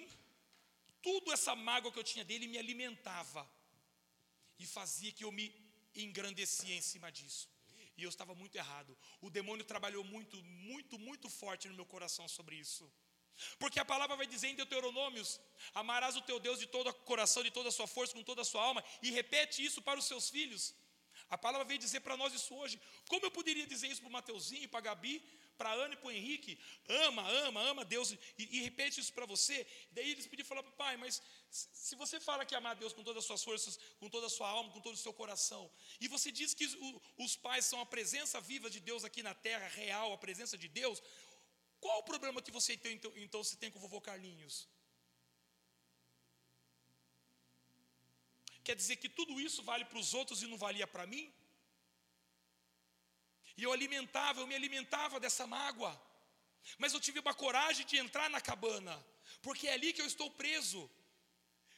[1.08, 3.44] tudo essa mágoa que eu tinha dele me alimentava
[4.58, 5.48] e fazia que eu me
[5.94, 7.48] engrandecia em cima disso.
[7.98, 8.98] E eu estava muito errado.
[9.22, 12.92] O demônio trabalhou muito, muito, muito forte no meu coração sobre isso.
[13.60, 15.40] Porque a palavra vai dizer em Deuteronômios:
[15.74, 18.42] amarás o teu Deus de todo o coração, de toda a sua força, com toda
[18.42, 20.74] a sua alma, e repete isso para os seus filhos.
[21.30, 22.80] A palavra veio dizer para nós isso hoje.
[23.10, 25.22] Como eu poderia dizer isso para o Mateuzinho, para a Gabi,
[25.58, 26.58] para a Ana e para o Henrique?
[26.88, 29.68] Ama, ama, ama Deus e, e repete isso para você.
[29.92, 33.26] Daí eles podiam falar pai, mas se você fala que amar Deus com todas as
[33.26, 35.70] suas forças, com toda a sua alma, com todo o seu coração,
[36.00, 36.66] e você diz que
[37.18, 40.68] os pais são a presença viva de Deus aqui na terra, real, a presença de
[40.68, 41.02] Deus,
[41.88, 44.56] qual o problema que você tem, então, então se tem com o vovô Carlinhos?
[48.66, 51.26] Quer dizer que tudo isso vale para os outros e não valia para mim?
[53.60, 55.94] E eu alimentava, eu me alimentava dessa mágoa.
[56.82, 58.96] Mas eu tive uma coragem de entrar na cabana,
[59.46, 60.82] porque é ali que eu estou preso.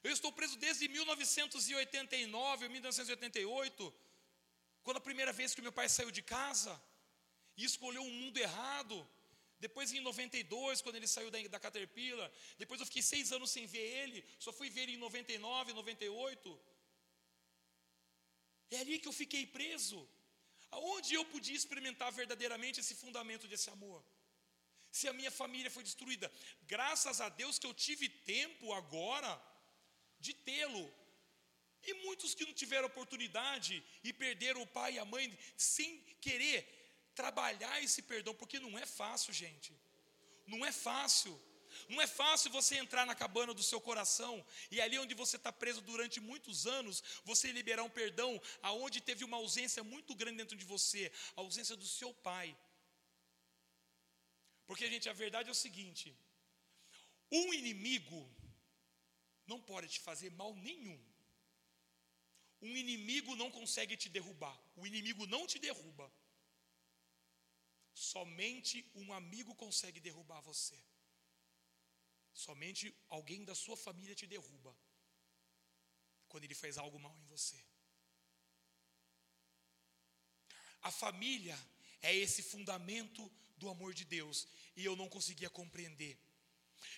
[0.08, 3.93] Eu estou preso desde 1989 ou 1988,
[4.82, 6.74] quando a primeira vez que meu pai saiu de casa
[7.56, 8.98] e escolheu um mundo errado.
[9.60, 12.32] Depois em 92, quando ele saiu da, da Caterpillar.
[12.58, 14.24] Depois eu fiquei seis anos sem ver ele.
[14.39, 16.60] Só fui ver ele em 99, 98.
[18.72, 20.00] É ali que eu fiquei preso.
[20.72, 24.04] Aonde eu podia experimentar verdadeiramente esse fundamento desse amor?
[24.91, 26.32] Se a minha família foi destruída,
[26.63, 29.32] graças a Deus que eu tive tempo agora
[30.19, 30.86] de tê-lo.
[31.84, 36.58] E muitos que não tiveram oportunidade e perderam o pai e a mãe sem querer
[37.21, 39.71] trabalhar esse perdão, porque não é fácil, gente.
[40.53, 41.34] Não é fácil.
[41.91, 44.34] Não é fácil você entrar na cabana do seu coração
[44.73, 46.95] e ali onde você está preso durante muitos anos,
[47.32, 48.32] você liberar um perdão
[48.69, 51.03] aonde teve uma ausência muito grande dentro de você,
[51.36, 52.47] a ausência do seu pai.
[54.67, 56.08] Porque, gente, a verdade é o seguinte:
[57.41, 58.21] um inimigo
[59.51, 60.99] não pode te fazer mal nenhum.
[62.67, 64.58] Um inimigo não consegue te derrubar.
[64.79, 66.08] O inimigo não te derruba.
[67.99, 70.77] Somente um amigo consegue derrubar você.
[72.33, 74.73] Somente alguém da sua família te derruba
[76.29, 77.62] quando ele faz algo mal em você.
[80.81, 81.59] A família
[82.01, 86.17] é esse fundamento do amor de Deus e eu não conseguia compreender.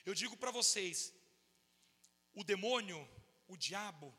[0.05, 1.11] Eu digo para vocês,
[2.35, 2.99] o demônio,
[3.47, 4.15] o diabo,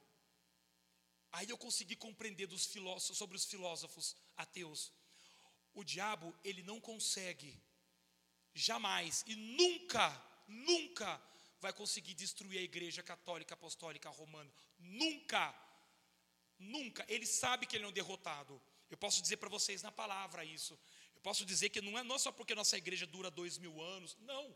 [1.31, 2.69] aí eu consegui compreender dos
[3.21, 4.93] sobre os filósofos ateus.
[5.75, 7.59] O diabo, ele não consegue,
[8.55, 11.21] jamais e nunca nunca
[11.61, 14.53] vai conseguir destruir a igreja católica apostólica romana.
[14.79, 15.55] Nunca.
[16.59, 17.05] Nunca.
[17.09, 18.61] Ele sabe que ele é um derrotado.
[18.91, 20.79] Eu posso dizer para vocês na palavra isso.
[21.15, 23.81] Eu posso dizer que não é, não é só porque nossa igreja dura dois mil
[23.81, 24.17] anos.
[24.21, 24.55] Não.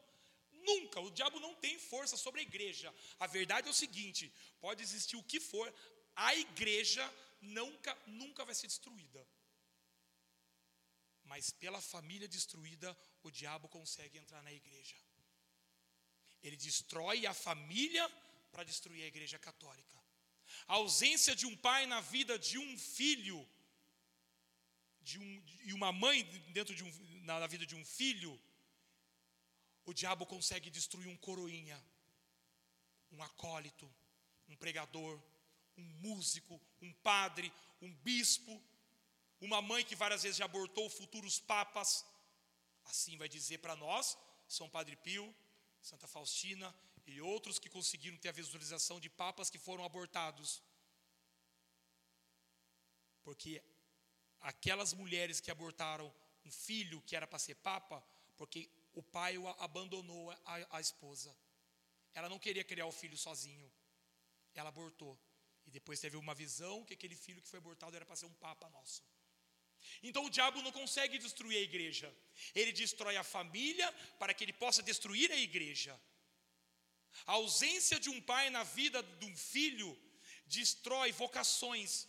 [0.53, 1.01] Nunca.
[1.01, 2.93] O diabo não tem força sobre a igreja.
[3.21, 5.73] A verdade é o seguinte: pode existir o que for,
[6.15, 9.27] a igreja nunca, nunca vai ser destruída.
[11.27, 14.97] Mas pela família destruída, o diabo consegue entrar na igreja.
[16.43, 18.09] Ele destrói a família
[18.53, 19.97] para destruir a igreja católica.
[20.69, 23.47] A ausência de um pai na vida de um filho,
[25.03, 26.91] de um, e uma mãe dentro de um,
[27.25, 28.41] na, na vida de um filho,
[29.85, 31.83] o diabo consegue destruir um coroinha,
[33.11, 33.93] um acólito,
[34.49, 35.21] um pregador,
[35.77, 38.63] um músico, um padre, um bispo,
[39.41, 42.05] uma mãe que várias vezes já abortou futuros papas.
[42.85, 44.17] Assim vai dizer para nós,
[44.49, 45.35] São Padre Pio,
[45.81, 46.75] Santa Faustina
[47.07, 50.63] e outros que conseguiram ter a visualização de papas que foram abortados.
[53.23, 53.63] Porque
[54.41, 56.13] aquelas mulheres que abortaram
[56.45, 58.03] um filho que era para ser papa,
[58.37, 61.37] porque o pai o abandonou a, a esposa.
[62.15, 63.71] Ela não queria criar o filho sozinho.
[64.55, 65.19] Ela abortou.
[65.67, 68.35] E depois teve uma visão que aquele filho que foi abortado era para ser um
[68.35, 69.03] papa nosso.
[70.03, 72.15] Então o diabo não consegue destruir a igreja.
[72.55, 75.99] Ele destrói a família para que ele possa destruir a igreja.
[77.27, 79.97] A ausência de um pai na vida de um filho
[80.47, 82.07] destrói vocações,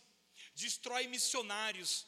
[0.54, 2.06] destrói missionários.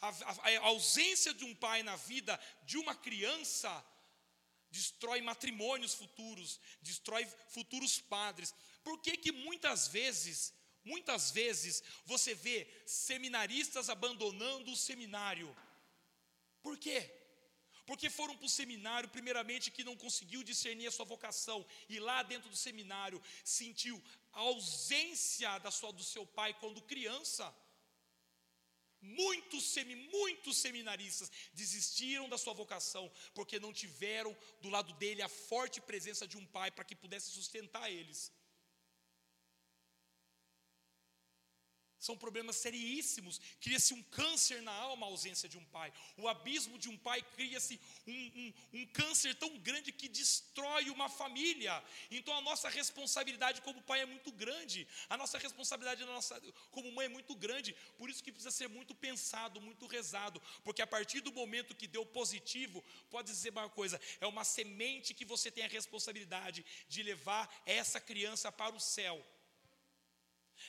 [0.00, 3.70] A, a, a ausência de um pai na vida de uma criança
[4.70, 8.54] destrói matrimônios futuros, destrói futuros padres.
[8.82, 10.52] Por que que muitas vezes
[10.84, 15.54] Muitas vezes você vê seminaristas abandonando o seminário.
[16.62, 17.22] Por quê?
[17.86, 22.22] porque foram para o seminário, primeiramente, que não conseguiu discernir a sua vocação, e lá
[22.22, 27.54] dentro do seminário sentiu a ausência da sua, do seu pai quando criança.
[29.00, 35.28] Muitos, semi, muitos seminaristas desistiram da sua vocação, porque não tiveram do lado dele a
[35.28, 38.30] forte presença de um pai para que pudesse sustentar eles.
[42.02, 43.40] São problemas seríssimos.
[43.60, 45.92] Cria-se um câncer na alma a ausência de um pai.
[46.16, 51.08] O abismo de um pai cria-se um, um, um, câncer tão grande que destrói uma
[51.08, 51.80] família.
[52.10, 54.84] Então a nossa responsabilidade como pai é muito grande.
[55.08, 57.72] A nossa responsabilidade nossa, como mãe é muito grande.
[57.96, 60.42] Por isso que precisa ser muito pensado, muito rezado.
[60.64, 65.14] Porque a partir do momento que deu positivo, pode dizer uma coisa: é uma semente
[65.14, 69.24] que você tem a responsabilidade de levar essa criança para o céu.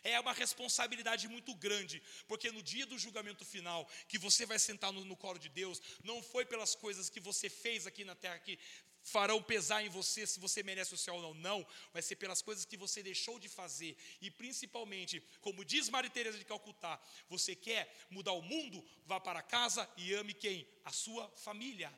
[0.04, 4.92] É uma responsabilidade muito grande, porque no dia do julgamento final, que você vai sentar
[4.92, 8.40] no, no colo de Deus, não foi pelas coisas que você fez aqui na terra
[8.40, 8.58] que
[9.04, 11.34] farão pesar em você se você merece o céu ou não.
[11.34, 13.98] Não, vai ser pelas coisas que você deixou de fazer.
[14.22, 19.42] E principalmente, como diz Maria Teresa de Calcutá, você quer mudar o mundo, vá para
[19.42, 20.68] casa e ame quem?
[20.86, 21.94] A sua família.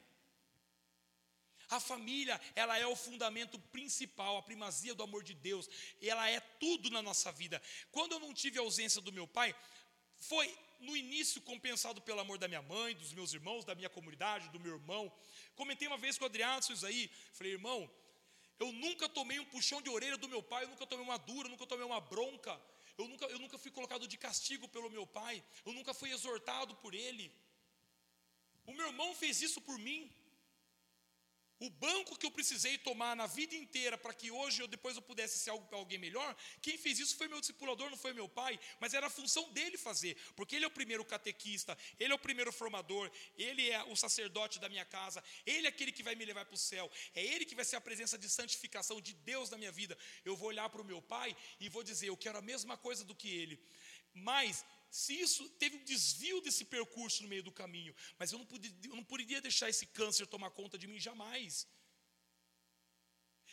[1.69, 5.69] A família, ela é o fundamento principal, a primazia do amor de Deus,
[6.01, 7.61] ela é tudo na nossa vida.
[7.91, 9.55] Quando eu não tive a ausência do meu pai,
[10.17, 10.47] foi
[10.79, 14.59] no início compensado pelo amor da minha mãe, dos meus irmãos, da minha comunidade, do
[14.59, 15.11] meu irmão.
[15.55, 17.89] Comentei uma vez com o Adriano isso aí, falei, irmão,
[18.59, 21.47] eu nunca tomei um puxão de orelha do meu pai, eu nunca tomei uma dura,
[21.47, 22.59] eu nunca tomei uma bronca,
[22.97, 26.75] eu nunca, eu nunca fui colocado de castigo pelo meu pai, eu nunca fui exortado
[26.75, 27.31] por ele.
[28.65, 30.11] O meu irmão fez isso por mim.
[31.59, 35.01] O banco que eu precisei tomar na vida inteira para que hoje eu depois eu
[35.01, 38.27] pudesse ser algo para alguém melhor, quem fez isso foi meu discipulador, não foi meu
[38.27, 42.15] pai, mas era a função dele fazer, porque ele é o primeiro catequista, ele é
[42.15, 46.13] o primeiro formador, ele é o sacerdote da minha casa, ele é aquele que vai
[46.13, 49.13] me levar para o céu, é ele que vai ser a presença de santificação de
[49.13, 49.97] Deus na minha vida.
[50.25, 53.05] Eu vou olhar para o meu pai e vou dizer, eu quero a mesma coisa
[53.05, 53.59] do que ele.
[54.13, 54.65] Mas
[54.95, 58.73] se isso teve um desvio desse percurso no meio do caminho, mas eu não, podia,
[58.85, 61.67] eu não poderia deixar esse câncer tomar conta de mim jamais.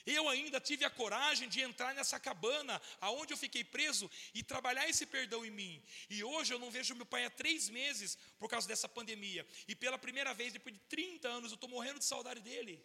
[0.06, 4.88] Eu ainda tive a coragem de entrar nessa cabana, aonde eu fiquei preso, e trabalhar
[4.88, 5.82] esse perdão em mim.
[6.08, 9.44] E hoje eu não vejo meu pai há três meses por causa dessa pandemia.
[9.66, 12.80] E pela primeira vez, depois de 30 anos, eu estou morrendo de saudade dele.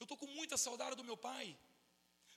[0.00, 1.56] Eu estou com muita saudade do meu pai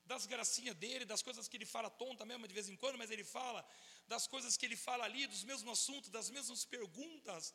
[0.05, 3.11] das gracinhas dele, das coisas que ele fala tonta mesmo de vez em quando, mas
[3.11, 3.65] ele fala,
[4.07, 7.53] das coisas que ele fala ali, dos mesmos assuntos, das mesmas perguntas.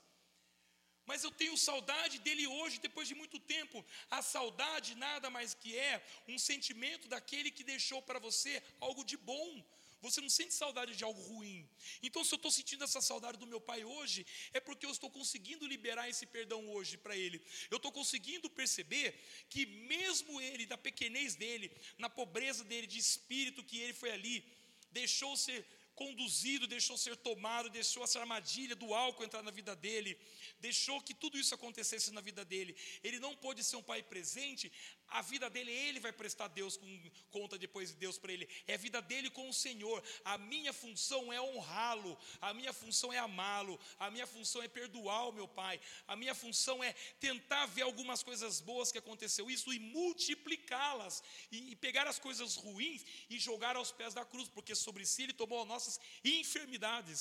[1.08, 3.84] Mas eu tenho saudade dele hoje, depois de muito tempo.
[4.10, 9.16] A saudade nada mais que é um sentimento daquele que deixou para você algo de
[9.16, 9.64] bom,
[10.00, 11.68] você não sente saudade de algo ruim.
[12.02, 15.10] Então, se eu estou sentindo essa saudade do meu pai hoje, é porque eu estou
[15.10, 17.42] conseguindo liberar esse perdão hoje para ele.
[17.70, 23.64] Eu estou conseguindo perceber que, mesmo ele, da pequenez dele, na pobreza dele, de espírito
[23.64, 24.44] que ele foi ali,
[24.90, 25.66] deixou ser
[25.98, 30.16] conduzido, deixou ser tomado, deixou essa armadilha do álcool entrar na vida dele,
[30.60, 32.76] deixou que tudo isso acontecesse na vida dele.
[33.02, 34.70] Ele não pôde ser um pai presente,
[35.08, 38.48] a vida dele, ele vai prestar Deus com conta depois de Deus para ele.
[38.66, 39.98] É a vida dele com o Senhor.
[40.24, 45.28] A minha função é honrá-lo, a minha função é amá-lo, a minha função é perdoar
[45.28, 49.72] o meu pai, a minha função é tentar ver algumas coisas boas que aconteceu isso
[49.72, 54.74] e multiplicá-las e, e pegar as coisas ruins e jogar aos pés da cruz, porque
[54.76, 57.20] sobre si ele tomou as nossas enfermidades.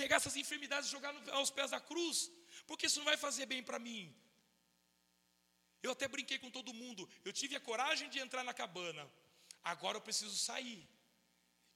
[0.00, 2.30] Pegar essas enfermidades e jogar aos pés da cruz,
[2.66, 4.02] porque isso não vai fazer bem para mim.
[5.82, 7.08] Eu até brinquei com todo mundo.
[7.24, 9.04] Eu tive a coragem de entrar na cabana.
[9.72, 10.82] Agora eu preciso sair.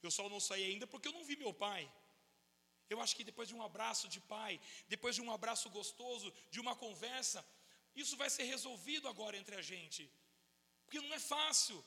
[0.05, 1.83] Eu só não saí ainda porque eu não vi meu pai.
[2.89, 4.59] Eu acho que depois de um abraço de pai,
[4.93, 7.45] depois de um abraço gostoso, de uma conversa,
[7.95, 10.11] isso vai ser resolvido agora entre a gente.
[10.83, 11.77] Porque não é fácil.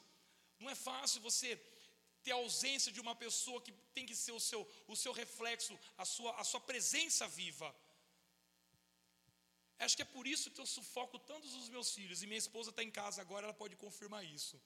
[0.59, 1.51] Não é fácil você
[2.25, 4.61] ter a ausência de uma pessoa que tem que ser o seu,
[4.95, 7.69] o seu reflexo, a sua, a sua presença viva.
[9.79, 12.71] Acho que é por isso que eu sufoco tantos os meus filhos, e minha esposa
[12.71, 14.61] está em casa agora, ela pode confirmar isso.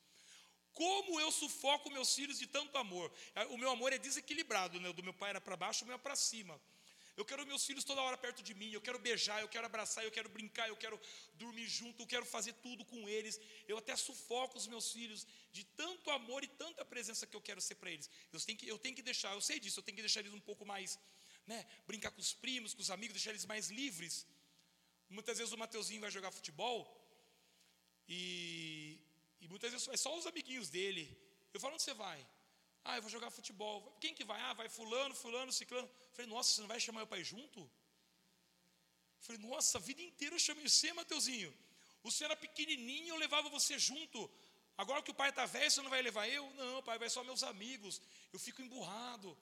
[0.73, 3.11] Como eu sufoco meus filhos de tanto amor?
[3.51, 4.93] O meu amor é desequilibrado, né?
[4.93, 6.61] Do meu pai era para baixo, o meu é para cima.
[7.19, 10.05] Eu quero meus filhos toda hora perto de mim, eu quero beijar, eu quero abraçar,
[10.05, 10.97] eu quero brincar, eu quero
[11.35, 13.41] dormir junto, eu quero fazer tudo com eles.
[13.67, 17.61] Eu até sufoco os meus filhos de tanto amor e tanta presença que eu quero
[17.61, 18.09] ser para eles.
[18.33, 20.33] Eu tenho, que, eu tenho que deixar, eu sei disso, eu tenho que deixar eles
[20.33, 20.97] um pouco mais,
[21.45, 21.67] né?
[21.89, 24.25] Brincar com os primos, com os amigos, deixar eles mais livres.
[25.11, 26.79] Muitas vezes o Mateuzinho vai jogar futebol
[28.09, 29.01] e,
[29.41, 31.05] e muitas vezes é só os amiguinhos dele.
[31.53, 32.25] Eu falo, onde você vai?
[32.85, 33.97] Ah, eu vou jogar futebol.
[34.01, 34.41] Quem que vai?
[34.41, 35.89] Ah, vai fulano, fulano, ciclano.
[36.13, 37.71] Falei, nossa, você não vai chamar meu pai junto?
[39.21, 41.55] falei, nossa, a vida inteira eu chamei você, Mateuzinho.
[42.03, 44.31] Você era pequenininho, eu levava você junto.
[44.77, 46.49] Agora que o pai está velho, você não vai levar eu?
[46.55, 48.01] Não, pai, vai só meus amigos.
[48.33, 49.37] Eu fico emburrado.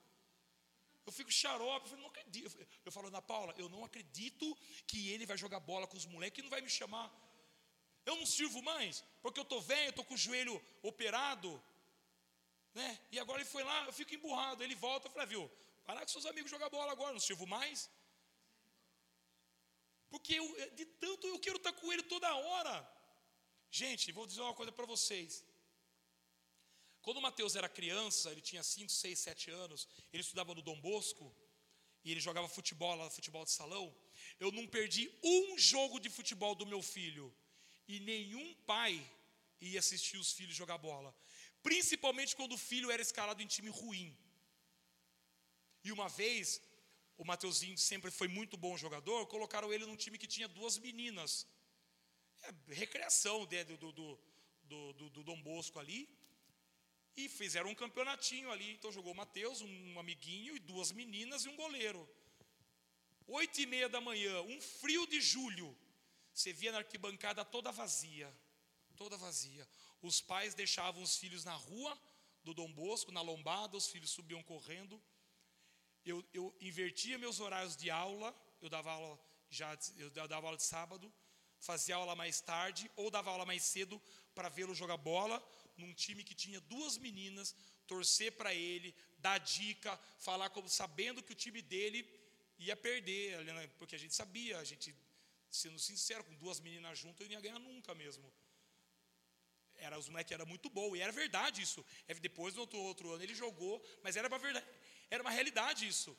[1.05, 1.85] Eu fico xarope.
[1.85, 2.67] Eu, falei, não acredito.
[2.83, 6.39] eu falo, Ana Paula, eu não acredito que ele vai jogar bola com os moleques
[6.39, 7.07] e não vai me chamar.
[8.05, 11.61] Eu não sirvo mais, porque eu estou velho, estou com o joelho operado.
[12.79, 12.89] Né?
[13.13, 14.63] E agora ele foi lá, eu fico emburrado.
[14.63, 15.43] Ele volta, eu falei, ah, viu,
[15.87, 17.89] parar com seus amigos jogar bola agora, não sirvo mais.
[20.11, 20.47] Porque eu,
[20.79, 22.75] de tanto eu quero estar com ele toda hora.
[23.81, 25.43] Gente, vou dizer uma coisa para vocês.
[27.01, 30.79] Quando o Mateus era criança, ele tinha 5, 6, 7 anos, ele estudava no Dom
[30.79, 31.25] Bosco,
[32.03, 33.85] e ele jogava futebol lá, futebol de salão.
[34.39, 37.33] Eu não perdi um jogo de futebol do meu filho,
[37.87, 38.93] e nenhum pai
[39.59, 41.15] ia assistir os filhos jogar bola,
[41.63, 44.17] principalmente quando o filho era escalado em time ruim.
[45.83, 46.61] E uma vez,
[47.17, 51.47] o Mateuzinho sempre foi muito bom jogador, colocaram ele num time que tinha duas meninas
[52.43, 56.07] é, recreação do, do, do, do, do Dom Bosco ali.
[57.15, 58.71] E fizeram um campeonatinho ali.
[58.71, 62.07] Então jogou o Matheus, um amiguinho, e duas meninas e um goleiro.
[63.25, 65.75] Oito e meia da manhã, um frio de julho.
[66.33, 68.31] Você via na arquibancada toda vazia.
[68.97, 69.67] Toda vazia.
[70.01, 71.97] Os pais deixavam os filhos na rua
[72.43, 75.01] do Dom Bosco, na lombada, os filhos subiam correndo.
[76.05, 78.29] Eu, eu invertia meus horários de aula,
[78.61, 79.19] eu dava aula
[79.49, 81.13] já eu dava aula de sábado,
[81.59, 84.01] fazia aula mais tarde ou dava aula mais cedo
[84.35, 85.37] para vê-lo jogar bola
[85.77, 91.31] num time que tinha duas meninas, torcer para ele, dar dica, falar como sabendo que
[91.31, 91.99] o time dele
[92.57, 94.95] ia perder, né, porque a gente sabia, a gente
[95.49, 98.31] sendo sincero, com duas meninas juntas eu não ia ganhar nunca mesmo.
[99.79, 101.85] Era os moleques era muito bom e era verdade isso.
[102.07, 104.65] É, depois no outro, outro ano ele jogou, mas era uma verdade,
[105.09, 106.17] era uma realidade isso.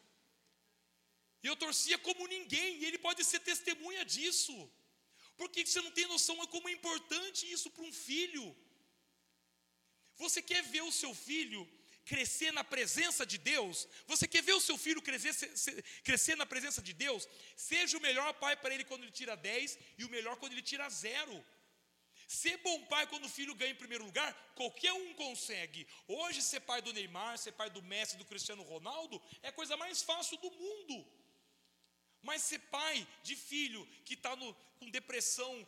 [1.42, 4.54] E eu torcia como ninguém, e ele pode ser testemunha disso.
[5.36, 8.44] Porque você não tem noção de como é importante isso para um filho.
[10.16, 11.60] Você quer ver o seu filho
[12.04, 13.86] crescer na presença de Deus?
[14.06, 15.32] Você quer ver o seu filho crescer,
[16.02, 17.28] crescer na presença de Deus?
[17.54, 20.62] Seja o melhor pai para ele quando ele tira 10 e o melhor quando ele
[20.62, 21.44] tira zero.
[22.28, 25.88] Ser bom pai quando o filho ganha em primeiro lugar, qualquer um consegue.
[26.06, 29.78] Hoje, ser pai do Neymar, ser pai do Messi, do Cristiano Ronaldo, é a coisa
[29.78, 31.06] mais fácil do mundo.
[32.20, 34.36] Mas ser pai de filho que está
[34.78, 35.66] com depressão,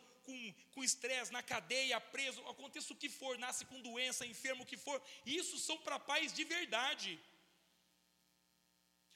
[0.75, 4.77] com estresse, na cadeia, preso, aconteça o que for, nasce com doença, enfermo o que
[4.77, 7.19] for, isso são para pais de verdade.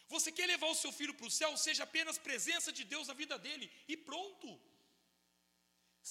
[0.07, 3.13] Você quer levar o seu filho para o céu, seja apenas presença de Deus na
[3.13, 4.59] vida dele, e pronto.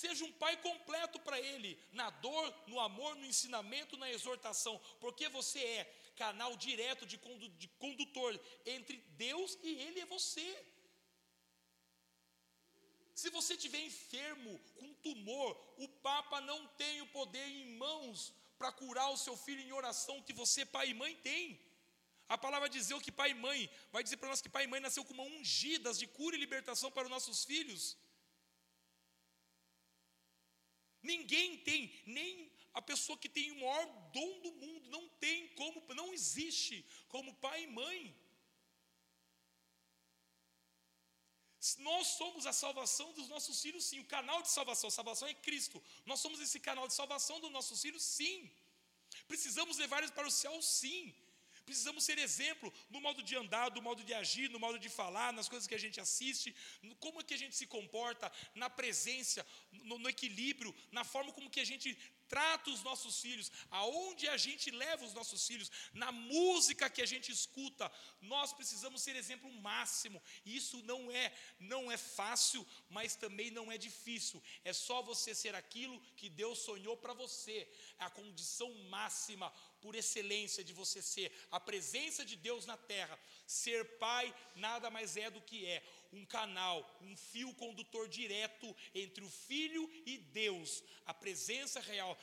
[0.03, 5.28] Seja um pai completo para ele, na dor, no amor, no ensinamento, na exortação, porque
[5.28, 5.84] você é
[6.16, 7.16] canal direto de
[7.84, 8.32] condutor
[8.66, 10.49] entre Deus e ele é você.
[13.14, 18.72] Se você estiver enfermo, com tumor, o Papa não tem o poder em mãos para
[18.72, 21.61] curar o seu filho em oração que você, pai e mãe, tem.
[22.28, 24.66] A palavra dizer o que pai e mãe, vai dizer para nós que pai e
[24.66, 27.97] mãe nasceu com uma ungidas de cura e libertação para os nossos filhos.
[31.13, 33.87] Ninguém tem, nem a pessoa que tem o maior
[34.17, 38.01] dom do mundo, não tem como, não existe como pai e mãe.
[41.79, 44.01] Nós somos a salvação dos nossos filhos, sim.
[44.01, 45.83] O canal de salvação, salvação é Cristo.
[46.05, 48.51] Nós somos esse canal de salvação dos nossos filhos, sim.
[49.29, 51.15] Precisamos levar eles para o céu, sim.
[51.65, 55.33] Precisamos ser exemplo no modo de andar, no modo de agir, no modo de falar,
[55.33, 56.55] nas coisas que a gente assiste,
[57.01, 61.51] como é que a gente se comporta, na presença, no, no equilíbrio, na forma como
[61.51, 61.97] que a gente
[62.29, 67.07] trata os nossos filhos, aonde a gente leva os nossos filhos, na música que a
[67.07, 67.91] gente escuta,
[68.21, 70.23] nós precisamos ser exemplo máximo.
[70.45, 74.43] Isso não é, não é fácil, mas também não é difícil.
[74.65, 77.69] É só você ser aquilo que Deus sonhou para você.
[77.99, 79.53] É a condição máxima
[79.85, 83.18] por excelência de você ser a presença de Deus na terra.
[83.47, 89.22] Ser pai nada mais é do que é um canal, um fio condutor direto entre
[89.22, 92.18] o filho e Deus, a presença real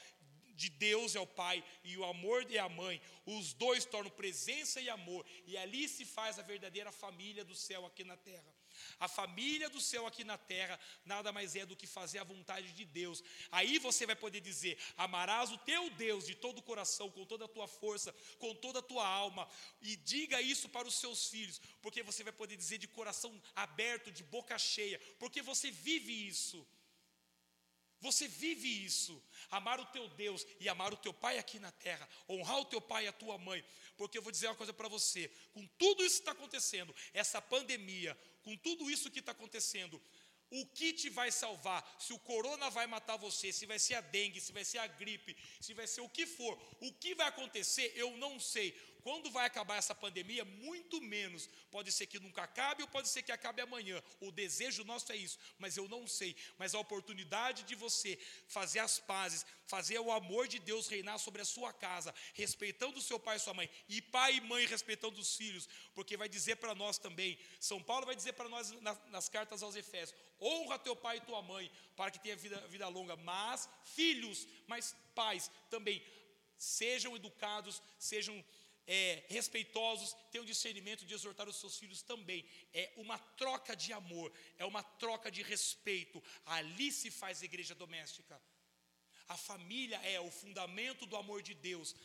[0.56, 4.82] de Deus é o pai e o amor é a mãe, os dois tornam presença
[4.82, 8.61] e amor, e ali se faz a verdadeira família do céu aqui na terra.
[9.00, 12.72] A família do céu aqui na terra nada mais é do que fazer a vontade
[12.74, 13.24] de Deus.
[13.52, 17.46] Aí você vai poder dizer: amarás o teu Deus de todo o coração, com toda
[17.46, 19.48] a tua força, com toda a tua alma,
[19.82, 24.12] e diga isso para os seus filhos, porque você vai poder dizer de coração aberto,
[24.12, 26.66] de boca cheia, porque você vive isso.
[28.02, 32.10] Você vive isso, amar o teu Deus e amar o teu pai aqui na terra,
[32.28, 33.64] honrar o teu pai e a tua mãe,
[33.96, 37.40] porque eu vou dizer uma coisa para você: com tudo isso que está acontecendo, essa
[37.40, 40.02] pandemia, com tudo isso que está acontecendo,
[40.54, 41.82] O que te vai salvar?
[41.98, 44.88] Se o corona vai matar você, se vai ser a dengue, se vai ser a
[44.88, 48.78] gripe, se vai ser o que for, o que vai acontecer, eu não sei.
[49.04, 50.46] Quando vai acabar essa pandemia?
[50.46, 51.50] Muito menos.
[51.70, 54.02] Pode ser que nunca acabe ou pode ser que acabe amanhã.
[54.20, 56.36] O desejo nosso é isso, mas eu não sei.
[56.58, 61.42] Mas a oportunidade de você fazer as pazes, fazer o amor de Deus reinar sobre
[61.42, 65.20] a sua casa, respeitando o seu pai e sua mãe, e pai e mãe respeitando
[65.20, 69.00] os filhos, porque vai dizer para nós também, São Paulo vai dizer para nós nas,
[69.10, 72.88] nas, cartas aos Efésios: honra teu pai e tua mãe, para que tenha vida, vida
[72.88, 76.04] longa, mas filhos, mas pais também,
[76.58, 78.44] sejam educados, sejam
[78.88, 82.46] é, respeitosos, tenham discernimento de exortar os seus filhos também.
[82.74, 86.22] É uma troca de amor, é uma troca de respeito.
[86.46, 88.42] Ali se faz igreja doméstica.
[89.28, 91.96] A família é o fundamento do amor de Deus.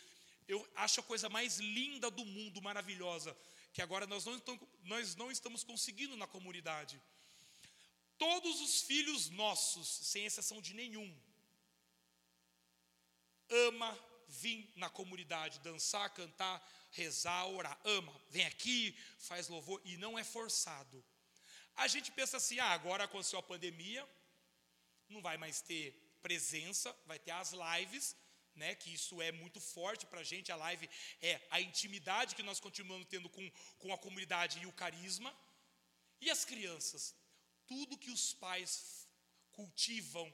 [0.47, 3.37] Eu acho a coisa mais linda do mundo, maravilhosa,
[3.73, 4.41] que agora nós não,
[4.85, 7.01] nós não estamos conseguindo na comunidade.
[8.17, 11.15] Todos os filhos nossos, sem exceção de nenhum,
[13.51, 13.99] ama
[14.29, 17.79] vir na comunidade, dançar, cantar, rezar, orar.
[17.85, 21.05] Ama, vem aqui, faz louvor e não é forçado.
[21.77, 24.07] A gente pensa assim: ah, agora aconteceu a pandemia,
[25.09, 28.17] não vai mais ter presença, vai ter as lives,
[28.55, 30.51] né, que isso é muito forte para a gente.
[30.51, 30.89] A live
[31.21, 35.33] é a intimidade que nós continuamos tendo com, com a comunidade e o carisma.
[36.21, 37.15] E as crianças?
[37.67, 39.07] Tudo que os pais
[39.53, 40.33] cultivam,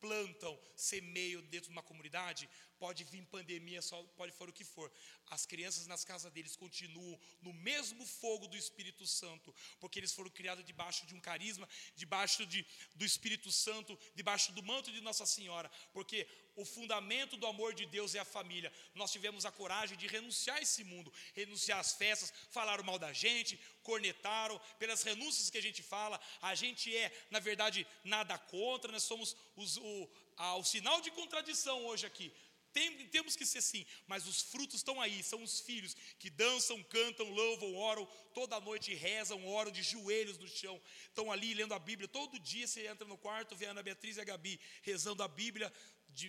[0.00, 4.90] plantam, semeiam dentro de uma comunidade, pode vir pandemia, só pode for o que for.
[5.30, 10.30] As crianças nas casas deles continuam no mesmo fogo do Espírito Santo, porque eles foram
[10.30, 12.64] criados debaixo de um carisma, debaixo de,
[12.94, 16.26] do Espírito Santo, debaixo do manto de Nossa Senhora, porque
[16.56, 18.72] o fundamento do amor de Deus é a família.
[18.94, 23.12] Nós tivemos a coragem de renunciar a esse mundo, renunciar às festas, falaram mal da
[23.12, 28.90] gente, cornetaram, pelas renúncias que a gente fala, a gente é, na verdade, nada contra,
[28.90, 32.32] nós somos os, o, a, o sinal de contradição hoje aqui.
[32.78, 36.80] Tem, temos que ser sim, mas os frutos estão aí, são os filhos que dançam,
[36.84, 41.78] cantam, louvam, oram, toda noite rezam, oram de joelhos no chão, estão ali lendo a
[41.80, 42.06] Bíblia.
[42.06, 45.28] Todo dia você entra no quarto, vê a Ana Beatriz e a Gabi rezando a
[45.28, 45.72] Bíblia,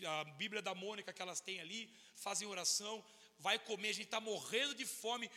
[0.08, 3.06] a Bíblia da Mônica que elas têm ali, fazem oração,
[3.38, 5.30] vai comer, a gente está morrendo de fome,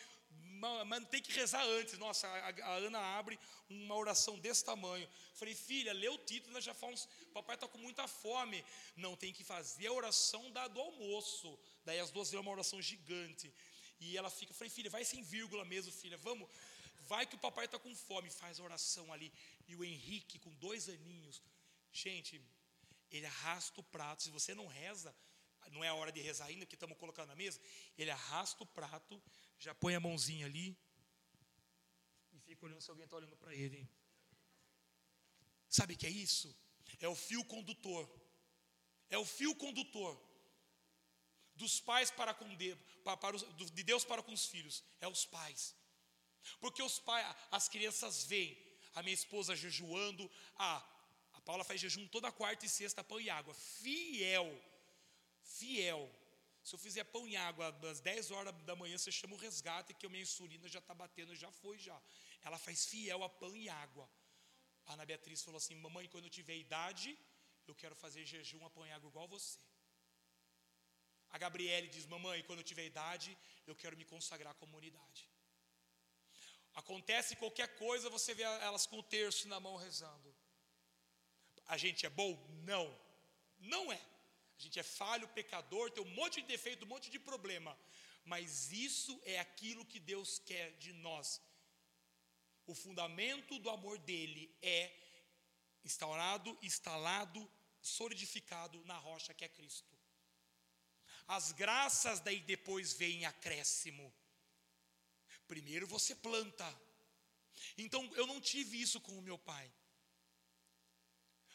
[0.87, 1.99] mas tem que rezar antes.
[1.99, 5.09] Nossa, a, a, Ana abre uma oração desse tamanho.
[5.35, 8.64] Falei, filha, lê o título, já falamos, papai está com muita fome.
[8.97, 11.59] Não, tem que fazer a oração da, do almoço.
[11.85, 13.53] Daí as duas leram uma oração gigante.
[14.01, 16.49] E ela fica, falei, filha, vai sem vírgula mesmo, filha, vamos.
[17.07, 19.33] Vai que o papai está com fome, faz a oração ali.
[19.66, 21.43] E o Henrique, com dois aninhos,
[21.93, 22.41] gente,
[23.11, 24.22] ele arrasta o prato.
[24.22, 25.14] Se você não reza,
[25.70, 27.61] não é a hora de rezar ainda, porque estamos colocando na mesa.
[27.99, 29.20] Ele arrasta o prato,
[29.62, 30.76] já põe a mãozinha ali
[32.32, 33.88] e fica olhando se alguém está olhando para ele.
[35.68, 36.48] Sabe o que é isso?
[36.98, 38.04] É o fio condutor.
[39.08, 40.20] É o fio condutor
[41.54, 42.78] dos pais para com Deus,
[43.20, 44.82] para, os, de Deus para com os filhos.
[45.00, 45.76] É os pais.
[46.58, 48.58] Porque os pais, as crianças veem
[48.94, 50.76] a minha esposa jejuando, a,
[51.34, 53.54] a Paula faz jejum toda quarta e sexta, pão e água.
[53.54, 54.50] Fiel,
[55.44, 56.10] fiel
[56.62, 59.94] se eu fizer pão e água às 10 horas da manhã, você chama o resgate,
[59.94, 62.00] que a minha insulina já está batendo, já foi já.
[62.42, 64.08] Ela faz fiel a pão e água.
[64.86, 67.18] A Ana Beatriz falou assim: Mamãe, quando eu tiver idade,
[67.66, 69.58] eu quero fazer jejum a pão e água igual você.
[71.30, 73.36] A Gabriele diz: Mamãe, quando eu tiver idade,
[73.66, 75.28] eu quero me consagrar à comunidade.
[76.74, 80.34] Acontece qualquer coisa, você vê elas com o terço na mão rezando.
[81.66, 82.32] A gente é bom?
[82.64, 82.86] Não,
[83.58, 84.00] não é.
[84.59, 87.76] A gente é falho, pecador, tem um monte de defeito, um monte de problema.
[88.24, 91.40] Mas isso é aquilo que Deus quer de nós.
[92.66, 94.92] O fundamento do amor dele é
[95.84, 97.50] instaurado, instalado,
[97.80, 99.92] solidificado na rocha que é Cristo.
[101.26, 104.12] As graças daí depois vêm acréscimo.
[105.48, 106.80] Primeiro você planta.
[107.76, 109.72] Então eu não tive isso com o meu pai.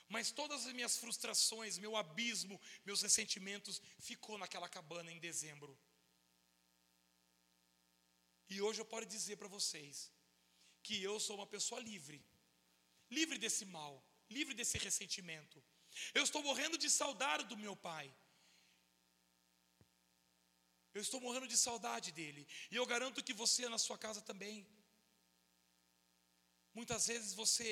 [0.10, 5.78] Mas todas as minhas frustrações, meu abismo, meus ressentimentos ficou naquela cabana em dezembro.
[8.50, 10.12] E hoje eu posso dizer para vocês
[10.82, 12.26] que eu sou uma pessoa livre,
[13.10, 13.94] livre desse mal,
[14.30, 15.62] livre desse ressentimento.
[16.14, 18.08] Eu estou morrendo de saudade do meu pai.
[20.94, 22.48] Eu estou morrendo de saudade dele.
[22.72, 24.66] E eu garanto que você na sua casa também.
[26.74, 27.70] Muitas vezes você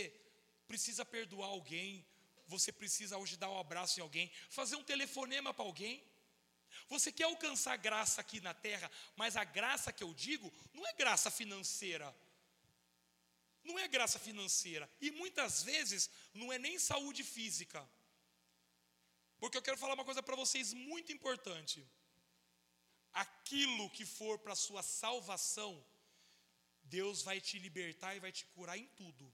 [0.67, 2.05] precisa perdoar alguém,
[2.48, 6.04] você precisa hoje dar um abraço em alguém, fazer um telefonema para alguém.
[6.89, 10.93] Você quer alcançar graça aqui na terra, mas a graça que eu digo não é
[10.93, 12.14] graça financeira.
[13.64, 14.88] não é graça financeira.
[15.02, 17.82] E muitas vezes não é nem saúde física.
[19.39, 21.86] Porque eu quero falar uma coisa para vocês muito importante.
[23.12, 25.72] Aquilo que for para a sua salvação,
[26.84, 29.34] Deus vai te libertar e vai te curar em tudo.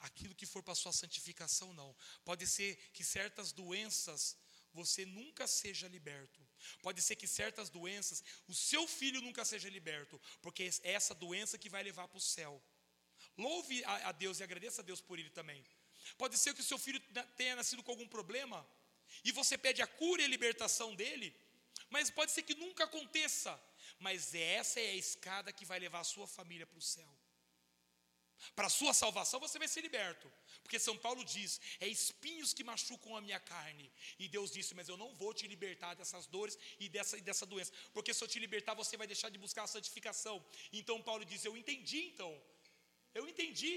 [0.00, 1.94] Aquilo que for para sua santificação, não.
[2.24, 4.36] Pode ser que certas doenças
[4.72, 6.40] você nunca seja liberto.
[6.82, 11.56] Pode ser que certas doenças, o seu filho nunca seja liberto, porque é essa doença
[11.56, 12.62] que vai levar para o céu.
[13.36, 15.64] Louve a, a Deus e agradeça a Deus por ele também.
[16.18, 17.00] Pode ser que o seu filho
[17.36, 18.66] tenha nascido com algum problema
[19.24, 21.34] e você pede a cura e a libertação dele,
[21.88, 23.58] mas pode ser que nunca aconteça.
[23.98, 27.08] Mas essa é a escada que vai levar a sua família para o céu.
[28.54, 30.30] Para a sua salvação você vai ser liberto.
[30.62, 33.92] Porque São Paulo diz: é espinhos que machucam a minha carne.
[34.18, 37.46] E Deus disse: mas eu não vou te libertar dessas dores e dessa, e dessa
[37.46, 37.72] doença.
[37.92, 40.44] Porque se eu te libertar, você vai deixar de buscar a santificação.
[40.72, 42.32] Então Paulo diz: eu entendi então.
[43.14, 43.74] Eu entendi.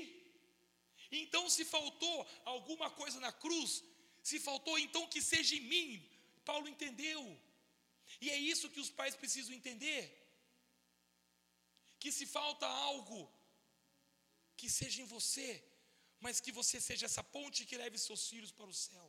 [1.11, 3.83] Então, se faltou alguma coisa na cruz,
[4.21, 6.09] se faltou então que seja em mim,
[6.43, 7.21] Paulo entendeu.
[8.19, 10.01] E é isso que os pais precisam entender.
[11.99, 13.31] Que se falta algo,
[14.59, 15.49] que seja em você,
[16.25, 19.07] mas que você seja essa ponte que leve seus filhos para o céu.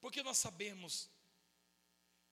[0.00, 0.92] Porque nós sabemos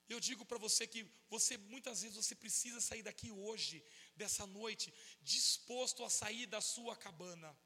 [0.09, 3.83] eu digo para você que você muitas vezes você precisa sair daqui hoje,
[4.15, 7.57] dessa noite, disposto a sair da sua cabana.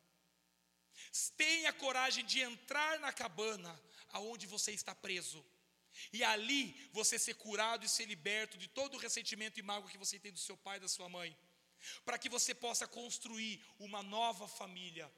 [1.36, 5.44] Tenha coragem de entrar na cabana aonde você está preso.
[6.12, 9.98] E ali você ser curado e ser liberto de todo o ressentimento e mágoa que
[9.98, 11.36] você tem do seu pai e da sua mãe.
[12.04, 15.10] Para que você possa construir uma nova família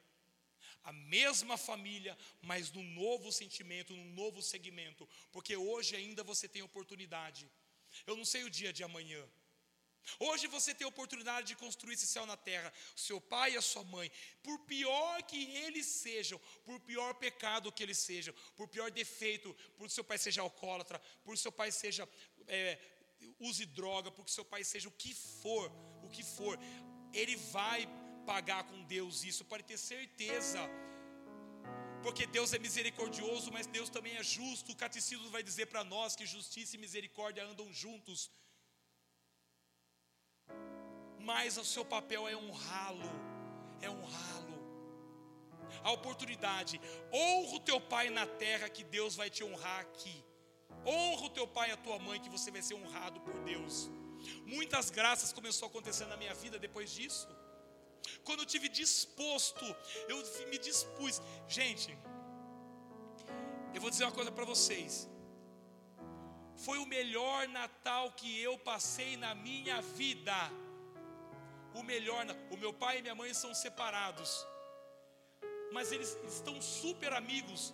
[0.83, 6.63] a mesma família, mas num novo sentimento, num novo segmento, porque hoje ainda você tem
[6.63, 7.51] oportunidade.
[8.07, 9.23] Eu não sei o dia de amanhã.
[10.19, 13.85] Hoje você tem oportunidade de construir esse céu na terra, seu pai e a sua
[13.85, 14.11] mãe,
[14.43, 19.91] por pior que eles sejam, por pior pecado que eles sejam, por pior defeito, por
[19.91, 22.09] seu pai seja alcoólatra, por seu pai seja
[22.49, 22.79] é,
[23.39, 25.71] use droga, porque seu pai seja o que for,
[26.11, 26.59] que for,
[27.13, 27.89] ele vai
[28.27, 30.61] pagar com Deus isso, pode ter certeza.
[32.03, 34.73] Porque Deus é misericordioso, mas Deus também é justo.
[34.73, 38.31] O catecismo vai dizer para nós que justiça e misericórdia andam juntos.
[41.19, 43.11] Mas o seu papel é honrá-lo,
[43.83, 44.59] é honrá-lo.
[45.85, 46.81] A oportunidade,
[47.13, 50.25] honra o teu pai na terra, que Deus vai te honrar aqui.
[50.87, 53.91] Honra o teu pai e a tua mãe, que você vai ser honrado por Deus.
[54.45, 57.29] Muitas graças começou a acontecer na minha vida depois disso.
[58.25, 59.65] Quando eu tive disposto,
[60.09, 60.19] eu
[60.49, 61.21] me dispus.
[61.49, 61.97] Gente,
[63.75, 65.09] eu vou dizer uma coisa para vocês.
[66.65, 70.35] Foi o melhor Natal que eu passei na minha vida.
[71.75, 74.45] O melhor, o meu pai e minha mãe são separados,
[75.73, 77.73] mas eles estão super amigos.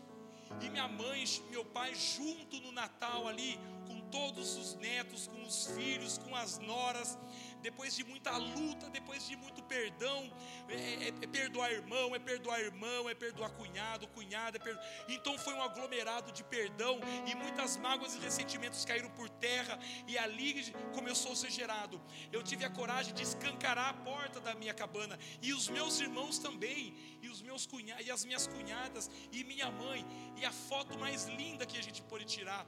[0.61, 5.67] E minha mãe, meu pai junto no Natal ali, com todos os netos, com os
[5.77, 7.19] filhos, com as noras
[7.67, 10.33] depois de muita luta, depois de muito perdão,
[10.69, 14.81] é, é, é perdoar irmão, é perdoar irmão, é perdoar cunhado, cunhada, é perdo...
[15.09, 20.17] então foi um aglomerado de perdão e muitas mágoas e ressentimentos caíram por terra e
[20.17, 22.01] ali começou a ser gerado.
[22.31, 26.39] Eu tive a coragem de escancarar a porta da minha cabana e os meus irmãos
[26.39, 30.07] também, e os meus cunhados, e as minhas cunhadas e minha mãe,
[30.37, 32.65] e a foto mais linda que a gente pode tirar.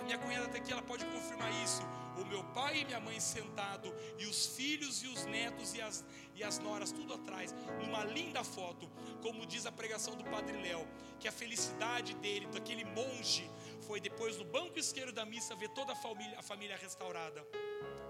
[0.00, 1.82] A minha cunhada até aqui ela pode confirmar isso.
[2.20, 6.04] O meu pai e minha mãe sentado e os filhos e os netos e as,
[6.34, 8.90] e as noras tudo atrás, numa linda foto,
[9.22, 10.86] como diz a pregação do Padre Léo,
[11.18, 13.50] que a felicidade dele, daquele monge,
[13.86, 17.46] foi depois no banco esquerdo da missa ver toda a família, a família restaurada.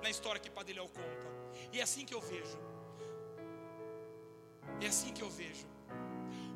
[0.03, 1.29] Na história que Padre Léo conta.
[1.73, 2.59] E é assim que eu vejo.
[4.81, 5.67] É assim que eu vejo.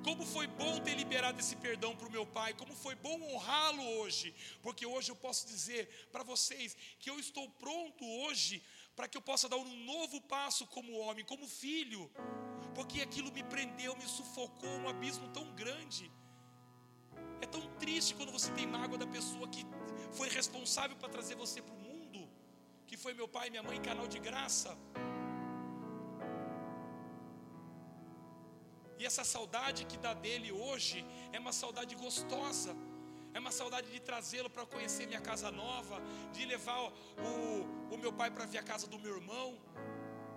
[0.07, 3.85] Como foi bom ter liberado esse perdão para o meu pai, como foi bom honrá-lo
[3.99, 4.33] hoje,
[4.63, 5.83] porque hoje eu posso dizer
[6.13, 8.63] para vocês que eu estou pronto hoje
[8.95, 12.09] para que eu possa dar um novo passo como homem, como filho,
[12.77, 16.09] porque aquilo me prendeu, me sufocou, um abismo tão grande.
[17.41, 19.67] É tão triste quando você tem mágoa da pessoa que
[20.13, 22.31] foi responsável para trazer você para o mundo,
[22.87, 24.79] que foi meu pai e minha mãe, canal de graça.
[28.99, 32.75] E essa saudade que dá dele hoje é uma saudade gostosa.
[33.35, 36.01] É uma saudade de trazê-lo para conhecer minha casa nova,
[36.33, 39.59] de levar o, o meu pai para ver a casa do meu irmão,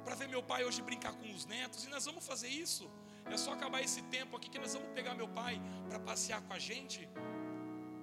[0.03, 1.86] para ver meu pai hoje brincar com os netos.
[1.86, 2.89] E nós vamos fazer isso.
[3.26, 6.51] É só acabar esse tempo aqui que nós vamos pegar meu pai para passear com
[6.51, 7.07] a gente,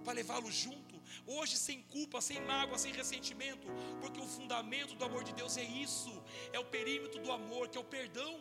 [0.03, 0.97] para levá-lo junto.
[1.27, 3.67] Hoje sem culpa, sem mágoa, sem ressentimento,
[4.01, 6.13] porque o fundamento do amor de Deus é isso,
[6.53, 8.41] é o perímetro do amor, que é o perdão.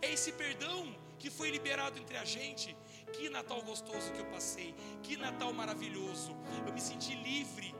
[0.00, 2.76] É esse perdão que foi liberado entre a gente.
[3.12, 4.74] Que Natal gostoso que eu passei.
[5.02, 6.32] Que Natal maravilhoso.
[6.66, 7.74] Eu me senti livre.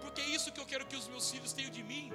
[0.00, 2.10] Porque é isso que eu quero que os meus filhos tenham de mim.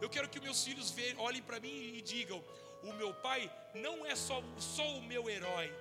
[0.00, 2.42] Eu quero que meus filhos olhem para mim e digam:
[2.82, 5.72] o meu pai não é só, só o meu herói.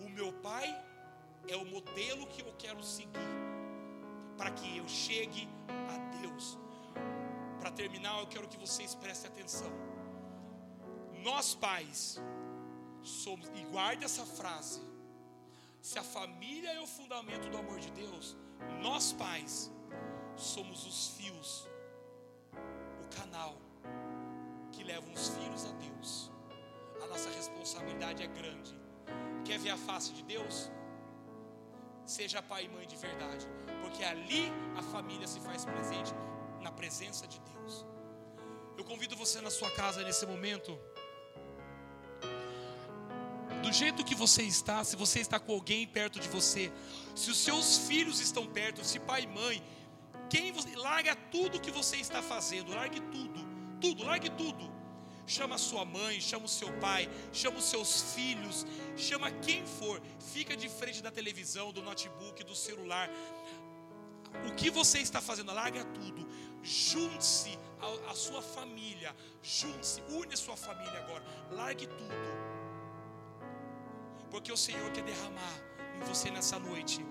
[0.00, 0.66] O meu pai
[1.48, 3.38] é o modelo que eu quero seguir
[4.36, 6.56] para que eu chegue a Deus.
[7.58, 9.72] Para terminar, eu quero que vocês prestem atenção.
[11.22, 12.20] Nós pais
[13.02, 14.80] somos, e guarde essa frase.
[15.80, 18.36] Se a família é o fundamento do amor de Deus,
[18.82, 19.70] nós pais
[20.36, 21.68] somos os fios
[23.18, 23.56] canal
[24.72, 26.30] que levam os filhos a Deus.
[27.02, 28.78] A nossa responsabilidade é grande.
[29.44, 30.70] Quer ver a face de Deus?
[32.06, 33.46] Seja pai e mãe de verdade,
[33.82, 36.12] porque ali a família se faz presente
[36.60, 37.84] na presença de Deus.
[38.76, 40.78] Eu convido você na sua casa nesse momento.
[43.62, 46.72] Do jeito que você está, se você está com alguém perto de você,
[47.14, 49.62] se os seus filhos estão perto, se pai e mãe,
[50.30, 53.40] quem você, larga tudo que você está fazendo, largue tudo,
[53.80, 54.78] tudo, largue tudo.
[55.26, 58.64] Chama sua mãe, chama o seu pai, chama os seus filhos,
[58.96, 60.00] chama quem for.
[60.32, 63.10] Fica de frente da televisão, do notebook, do celular.
[64.46, 65.52] O que você está fazendo?
[65.52, 66.26] Larga tudo.
[66.62, 67.58] Junte-se
[68.08, 69.14] à sua família.
[69.42, 71.24] Junte-se, une a sua família agora.
[71.50, 72.67] Largue tudo.
[74.30, 75.54] Porque o Senhor quer derramar
[75.96, 77.04] em você nessa noite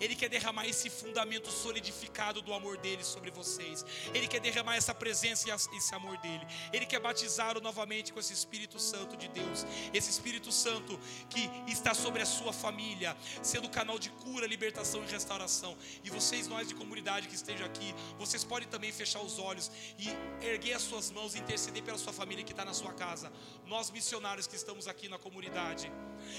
[0.00, 3.84] ele quer derramar esse fundamento solidificado do amor dele sobre vocês.
[4.14, 6.46] Ele quer derramar essa presença e esse amor dele.
[6.72, 9.66] Ele quer batizá-lo novamente com esse Espírito Santo de Deus.
[9.92, 15.10] Esse Espírito Santo que está sobre a sua família, sendo canal de cura, libertação e
[15.10, 15.76] restauração.
[16.04, 20.08] E vocês, nós de comunidade que estejam aqui, vocês podem também fechar os olhos e
[20.44, 23.32] erguer as suas mãos e interceder pela sua família que está na sua casa.
[23.66, 25.90] Nós missionários que estamos aqui na comunidade.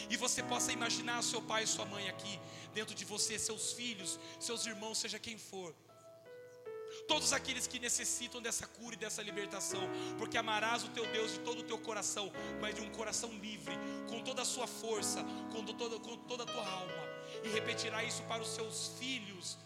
[0.09, 2.39] E você possa imaginar seu pai e sua mãe aqui
[2.73, 5.73] dentro de você, seus filhos, seus irmãos, seja quem for.
[7.07, 9.81] Todos aqueles que necessitam dessa cura e dessa libertação,
[10.17, 12.31] porque amarás o teu Deus de todo o teu coração,
[12.61, 13.73] mas de um coração livre,
[14.09, 17.03] com toda a sua força, com toda, com toda a tua alma,
[17.43, 19.57] e repetirá isso para os seus filhos,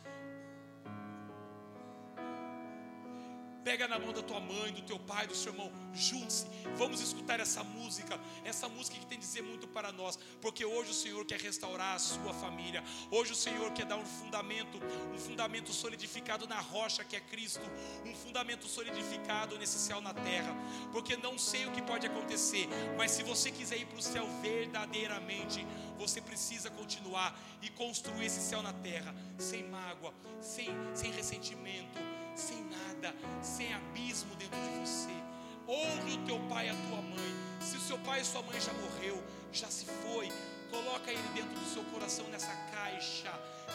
[3.67, 6.47] Pega na mão da tua mãe, do teu pai, do seu irmão, junte-se.
[6.77, 10.93] Vamos escutar essa música, essa música que tem dizer muito para nós, porque hoje o
[10.93, 12.81] Senhor quer restaurar a sua família.
[13.11, 14.79] Hoje o Senhor quer dar um fundamento,
[15.13, 17.69] um fundamento solidificado na rocha que é Cristo,
[18.05, 20.55] um fundamento solidificado nesse céu na terra.
[20.93, 24.25] Porque não sei o que pode acontecer, mas se você quiser ir para o céu
[24.41, 32.07] verdadeiramente, você precisa continuar e construir esse céu na terra, sem mágoa, sem, sem ressentimento
[32.37, 35.09] sem nada, sem abismo dentro de você.
[35.67, 37.35] Honre o teu pai e a tua mãe.
[37.59, 40.31] Se o seu pai e sua mãe já morreu, já se foi,
[40.69, 43.33] coloca ele dentro do seu coração nessa caixa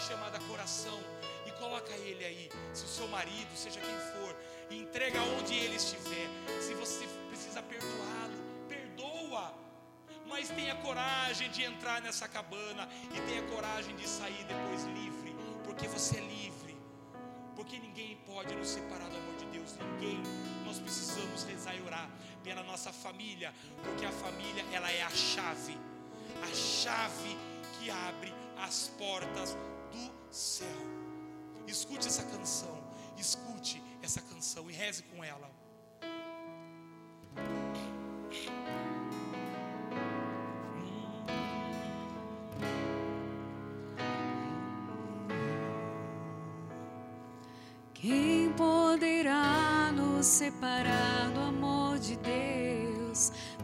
[0.09, 0.99] chamada coração
[1.47, 2.51] e coloca ele aí.
[2.73, 4.35] Se o seu marido, seja quem for,
[4.71, 6.29] entrega onde ele estiver.
[6.61, 9.55] Se você precisa perdoá-lo, perdoa.
[10.27, 15.87] Mas tenha coragem de entrar nessa cabana e tenha coragem de sair depois livre, porque
[15.89, 16.63] você é livre
[17.63, 19.32] porque ninguém pode nos separar do amor
[21.75, 22.09] e orar
[22.43, 25.79] pela nossa família, porque a família ela é a chave,
[26.43, 27.37] a chave
[27.79, 29.57] que abre as portas
[29.93, 30.69] do céu.
[31.67, 32.83] Escute essa canção,
[33.17, 35.62] escute essa canção e reze com ela.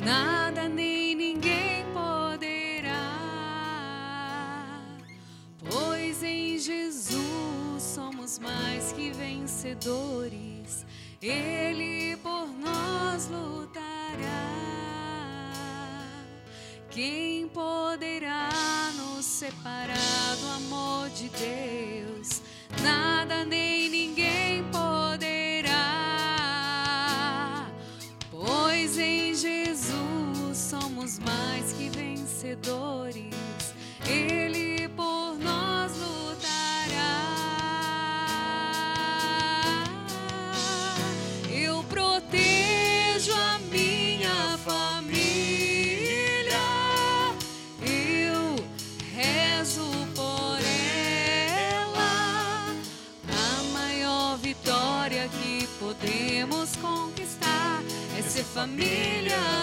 [0.09, 3.11] Nada nem ninguém poderá.
[5.71, 10.87] Pois em Jesus somos mais que vencedores.
[11.21, 13.77] Ele por nós lutará.
[16.91, 18.49] Quem poderá
[18.97, 22.41] nos separar do amor de Deus?
[22.83, 23.78] nada nem
[32.39, 33.35] vencedores.
[34.09, 37.15] Ele por nós lutará.
[41.51, 45.19] Eu protejo a minha família.
[55.81, 57.83] podemos conquistar
[58.19, 59.58] família do céu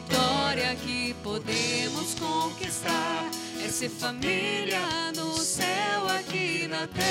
[0.00, 3.30] vitória que podemos conquistar
[3.64, 4.78] é ser família
[5.16, 7.06] no céu aqui na terra.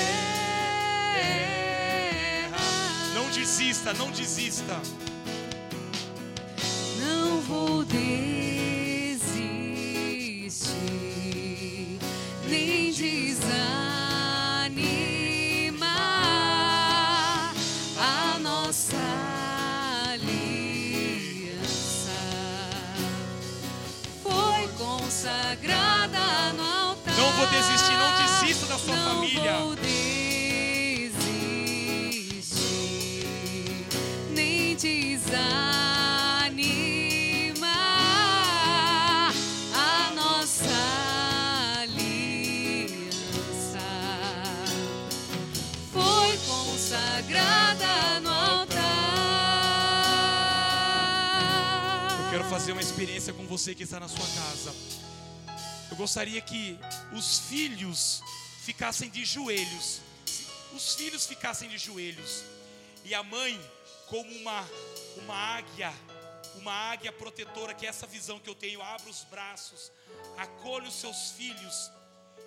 [3.12, 4.80] Não desista, não desista.
[7.00, 8.45] Não vou desistir,
[52.96, 54.74] experiência com você que está na sua casa.
[55.90, 56.78] Eu gostaria que
[57.12, 58.22] os filhos
[58.64, 60.00] ficassem de joelhos.
[60.74, 62.42] Os filhos ficassem de joelhos.
[63.04, 63.60] E a mãe,
[64.08, 64.66] como uma,
[65.18, 65.92] uma águia,
[66.54, 69.92] uma águia protetora, que é essa visão que eu tenho, abra os braços,
[70.38, 71.90] acolhe os seus filhos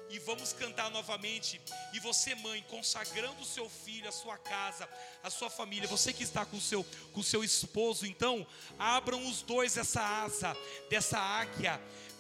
[0.10, 1.62] e vamos cantar novamente.
[1.94, 4.88] E você, mãe, consagrando o seu filho, a sua casa,
[5.24, 6.84] a sua família, você que está com o seu,
[7.14, 8.46] com o seu esposo, então,
[8.78, 10.56] abram os dois essa asa
[10.90, 11.80] dessa águia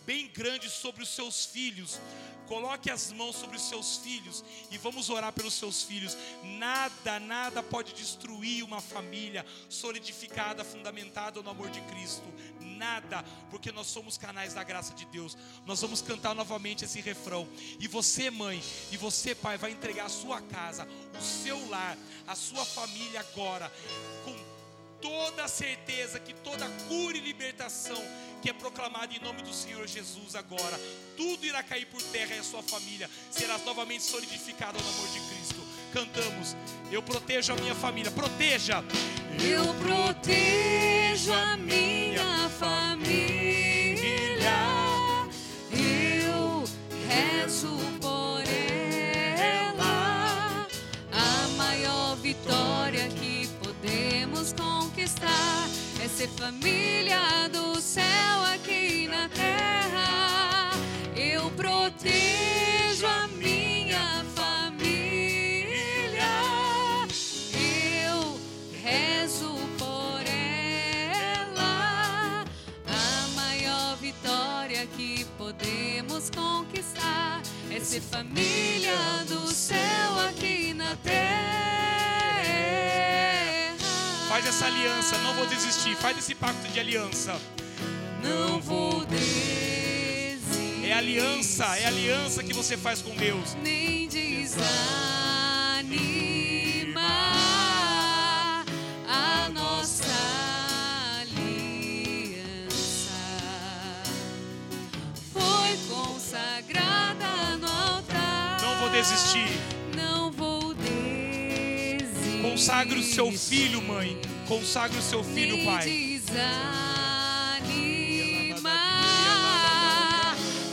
[0.09, 2.01] bem grande sobre os seus filhos.
[2.47, 6.17] Coloque as mãos sobre os seus filhos e vamos orar pelos seus filhos.
[6.43, 12.25] Nada, nada pode destruir uma família solidificada, fundamentada no amor de Cristo.
[12.59, 15.37] Nada, porque nós somos canais da graça de Deus.
[15.63, 17.47] Nós vamos cantar novamente esse refrão.
[17.79, 18.59] E você, mãe,
[18.91, 20.87] e você, pai, vai entregar a sua casa,
[21.19, 21.95] o seu lar,
[22.25, 23.71] a sua família agora,
[24.25, 24.58] com
[25.01, 28.01] toda a certeza que toda cura e libertação
[28.41, 30.79] que é proclamada em nome do Senhor Jesus agora,
[31.17, 35.19] tudo irá cair por terra e a sua família será novamente solidificada no amor de
[35.19, 35.61] Cristo.
[35.93, 36.55] Cantamos,
[36.91, 38.83] eu protejo a minha família, proteja.
[39.41, 42.98] Eu protejo a minha família.
[56.19, 60.71] Ser família do céu aqui na terra.
[61.15, 65.69] Eu protejo a minha família.
[68.05, 68.37] Eu
[68.83, 72.43] rezo por ela.
[72.85, 77.41] A maior vitória que podemos conquistar
[77.71, 81.78] é ser família do céu aqui na terra.
[84.29, 85.95] Faz essa aliança, não vou desistir.
[85.95, 87.35] Faz esse pacto de aliança.
[88.21, 90.85] Não vou desistir.
[90.85, 93.57] É aliança, é aliança que você faz com Deus.
[93.63, 94.65] nem desanimar
[99.07, 100.05] a nossa
[101.21, 103.09] aliança
[105.33, 108.61] foi consagrada no altar.
[108.61, 109.68] Não vou desistir.
[112.59, 114.19] Consagre o seu filho, mãe.
[114.45, 115.85] Consagre o seu filho, pai.
[115.85, 116.45] desanimar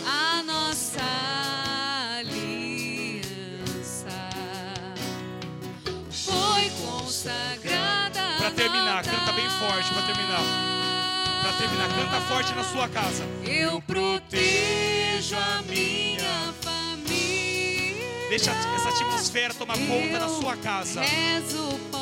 [0.04, 1.00] a nossa
[2.18, 3.30] aliança
[6.10, 10.42] foi consagrada Para terminar, canta bem forte para terminar.
[11.40, 13.22] Para terminar, canta forte na sua casa.
[13.44, 16.25] Eu protejo a minha.
[18.36, 21.00] Deixa essa atmosfera tomar conta na sua casa.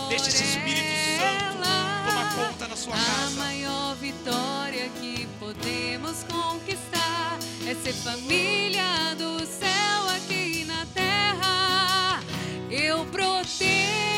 [0.09, 0.83] Deixa esse Espírito
[1.17, 1.63] Santo
[2.09, 3.37] tomar conta na sua A casa.
[3.37, 12.21] maior vitória que podemos conquistar é ser família do céu aqui na terra.
[12.69, 14.14] Eu protejo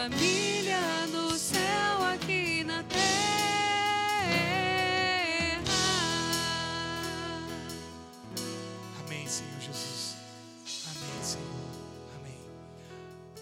[0.00, 3.10] família no céu aqui na terra.
[9.04, 10.16] Amém, Senhor Jesus.
[10.86, 11.44] Amém, Senhor.
[12.18, 12.38] Amém.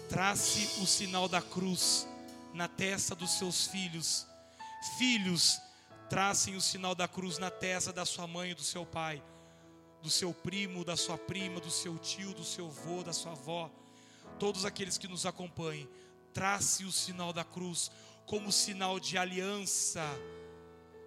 [0.09, 2.05] Trace o sinal da cruz
[2.53, 4.27] na testa dos seus filhos
[4.97, 5.61] Filhos,
[6.09, 9.21] tracem o sinal da cruz na testa da sua mãe e do seu pai,
[10.01, 13.69] do seu primo, da sua prima, do seu tio, do seu avô, da sua avó.
[14.37, 15.87] Todos aqueles que nos acompanhem,
[16.33, 17.91] trace o sinal da cruz
[18.25, 20.03] como sinal de aliança.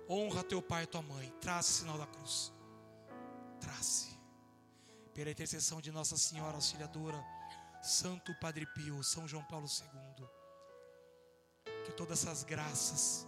[0.08, 1.32] Honra teu pai e tua mãe.
[1.40, 2.52] Trace o sinal da cruz.
[3.60, 4.18] Trace.
[5.14, 7.22] Pela intercessão de Nossa Senhora Auxiliadora,
[7.82, 10.26] Santo Padre Pio, São João Paulo II.
[11.84, 13.26] Que todas essas graças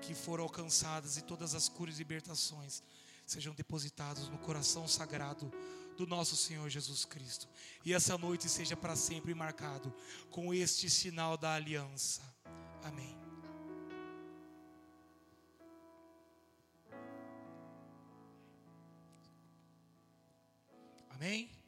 [0.00, 2.82] que foram alcançadas e todas as curas e libertações
[3.26, 5.50] sejam depositadas no coração sagrado
[5.96, 7.48] do nosso Senhor Jesus Cristo.
[7.84, 9.94] E essa noite seja para sempre marcado
[10.30, 12.22] com este sinal da aliança.
[12.82, 13.16] Amém.
[21.10, 21.61] Amém.